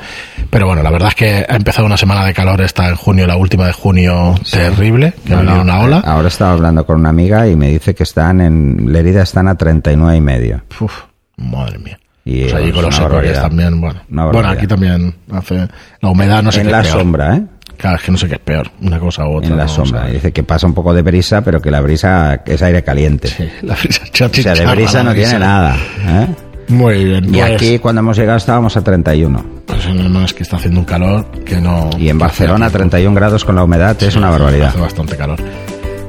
pero 0.50 0.68
bueno, 0.68 0.82
la 0.84 0.90
verdad 0.90 1.10
es 1.10 1.16
que 1.16 1.46
ha 1.50 1.56
empezado 1.58 1.86
una 1.86 1.98
semana 1.98 2.24
de 2.24 2.34
calor, 2.34 2.62
está 2.62 2.88
en 2.88 2.96
junio, 2.96 3.28
la 3.28 3.36
última 3.36 3.68
de 3.68 3.74
junio, 3.74 4.36
terrible, 4.50 5.14
que 5.26 5.34
ha 5.34 5.36
No, 5.36 5.42
venido 5.42 5.56
no, 5.58 5.62
una 5.64 5.80
ola. 5.82 5.98
eh, 5.98 6.04
Ahora 6.06 6.30
estaba 6.30 6.54
hablando 6.54 6.86
con 6.86 6.98
una 7.02 7.10
amiga 7.10 7.46
y 7.50 7.58
me 7.58 7.68
dice 7.68 7.94
que 7.94 8.04
están 8.04 8.40
en 8.40 8.90
Lerida 8.94 9.24
están 9.24 9.50
a 9.50 9.56
39 9.56 10.16
y 10.18 10.22
medio. 10.22 10.62
Uf, 10.80 10.94
madre 11.36 11.78
mía. 11.80 12.00
Y, 12.40 12.42
pues 12.44 12.54
allí 12.54 12.72
con 12.72 12.84
los 12.84 13.00
barbaridad. 13.00 13.42
también, 13.42 13.82
bueno. 13.82 14.02
Bueno, 14.10 14.50
aquí 14.50 14.68
también 14.68 15.16
hace 15.32 15.68
la 16.02 16.10
humedad, 16.10 16.42
no 16.44 16.52
sé 16.52 16.62
en 16.62 16.68
qué 16.68 16.72
la 16.72 16.82
es 16.82 16.88
peor. 16.88 17.00
sombra, 17.00 17.36
¿eh? 17.38 17.44
Claro, 17.78 17.96
es 17.98 18.04
que 18.04 18.12
no 18.12 18.18
sé 18.20 18.28
qué 18.28 18.36
es 18.36 18.40
peor, 18.42 18.70
una 18.82 19.00
cosa 19.00 19.26
u 19.28 19.38
otra. 19.38 19.50
En 19.50 19.58
la 19.58 19.64
no 19.64 19.70
sombra. 19.70 20.04
sé. 20.06 20.10
Y 20.10 20.14
dice 20.14 20.32
que 20.32 20.44
pasa 20.44 20.68
un 20.68 20.74
poco 20.76 20.94
de 20.94 21.02
brisa, 21.02 21.42
pero 21.44 21.60
que 21.62 21.72
la 21.72 21.82
brisa 21.82 22.42
es 22.46 22.62
aire 22.62 22.84
caliente. 22.84 23.28
Sí, 23.28 23.50
la 23.64 23.76
brisa 23.76 24.04
O 24.04 24.30
sea, 24.34 24.54
de 24.54 24.66
brisa 24.68 25.04
no 25.04 25.12
brisa. 25.12 25.30
tiene 25.30 25.40
nada. 25.46 25.76
¿eh? 26.08 26.28
Muy 26.68 27.04
bien. 27.06 27.26
Y 27.26 27.40
pues, 27.40 27.52
aquí 27.56 27.80
cuando 27.80 28.00
hemos 28.02 28.16
llegado 28.18 28.38
estábamos 28.38 28.78
a 28.78 28.84
31. 28.84 29.44
Pues 29.66 29.88
no, 29.94 30.08
no, 30.08 30.24
es 30.24 30.34
que 30.34 30.44
está 30.44 30.58
haciendo 30.58 30.80
un 30.80 30.86
calor 30.86 31.26
que 31.44 31.60
no. 31.60 31.90
Y 31.98 32.10
en 32.10 32.20
Barcelona 32.20 32.68
hace- 32.68 32.78
31 32.78 33.16
grados 33.16 33.44
con 33.44 33.56
la 33.56 33.64
humedad 33.64 33.98
es 34.02 34.14
Sí, 34.14 34.20
una 34.20 34.30
barbaridad. 34.30 34.70
Hace 34.70 34.80
bastante 34.80 35.18
calor. 35.18 35.40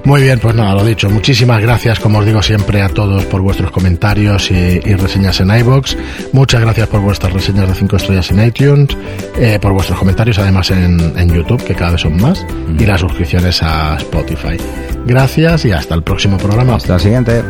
Muy 0.04 0.22
bien, 0.22 0.40
pues 0.40 0.54
nada, 0.54 0.74
lo 0.74 0.84
dicho. 0.84 1.08
Muchísimas 1.08 1.60
gracias, 1.62 2.00
como 2.00 2.18
os 2.18 2.26
digo 2.26 2.42
siempre, 2.42 2.82
a 2.82 2.88
todos 2.88 3.24
por 3.26 3.40
vuestros 3.40 3.70
comentarios 3.70 4.50
y, 4.50 4.80
reseñas 4.94 5.40
en 5.40 5.50
iBox. 5.50 5.96
Muchas 6.32 6.60
gracias 6.60 6.88
por 6.88 7.00
vuestras 7.00 7.32
reseñas 7.32 7.68
de 7.68 7.74
5 7.74 7.96
estrellas 7.96 8.30
en 8.30 8.44
iTunes, 8.44 8.88
eh, 9.36 9.58
por 9.60 9.72
vuestros 9.72 9.98
comentarios 9.98 10.38
además 10.38 10.70
en 10.70 11.32
YouTube, 11.32 11.62
que 11.64 11.74
cada 11.74 11.92
vez 11.92 12.00
son 12.00 12.20
más, 12.20 12.44
y 12.78 12.84
las 12.84 13.00
suscripciones 13.00 13.62
a 13.62 13.96
Spotify. 13.96 14.56
Gracias 15.06 15.64
y 15.64 15.72
hasta 15.72 15.94
el 15.94 16.02
próximo 16.02 16.36
programa. 16.38 16.76
Hasta 16.76 16.94
el 16.94 17.00
siguiente. 17.00 17.42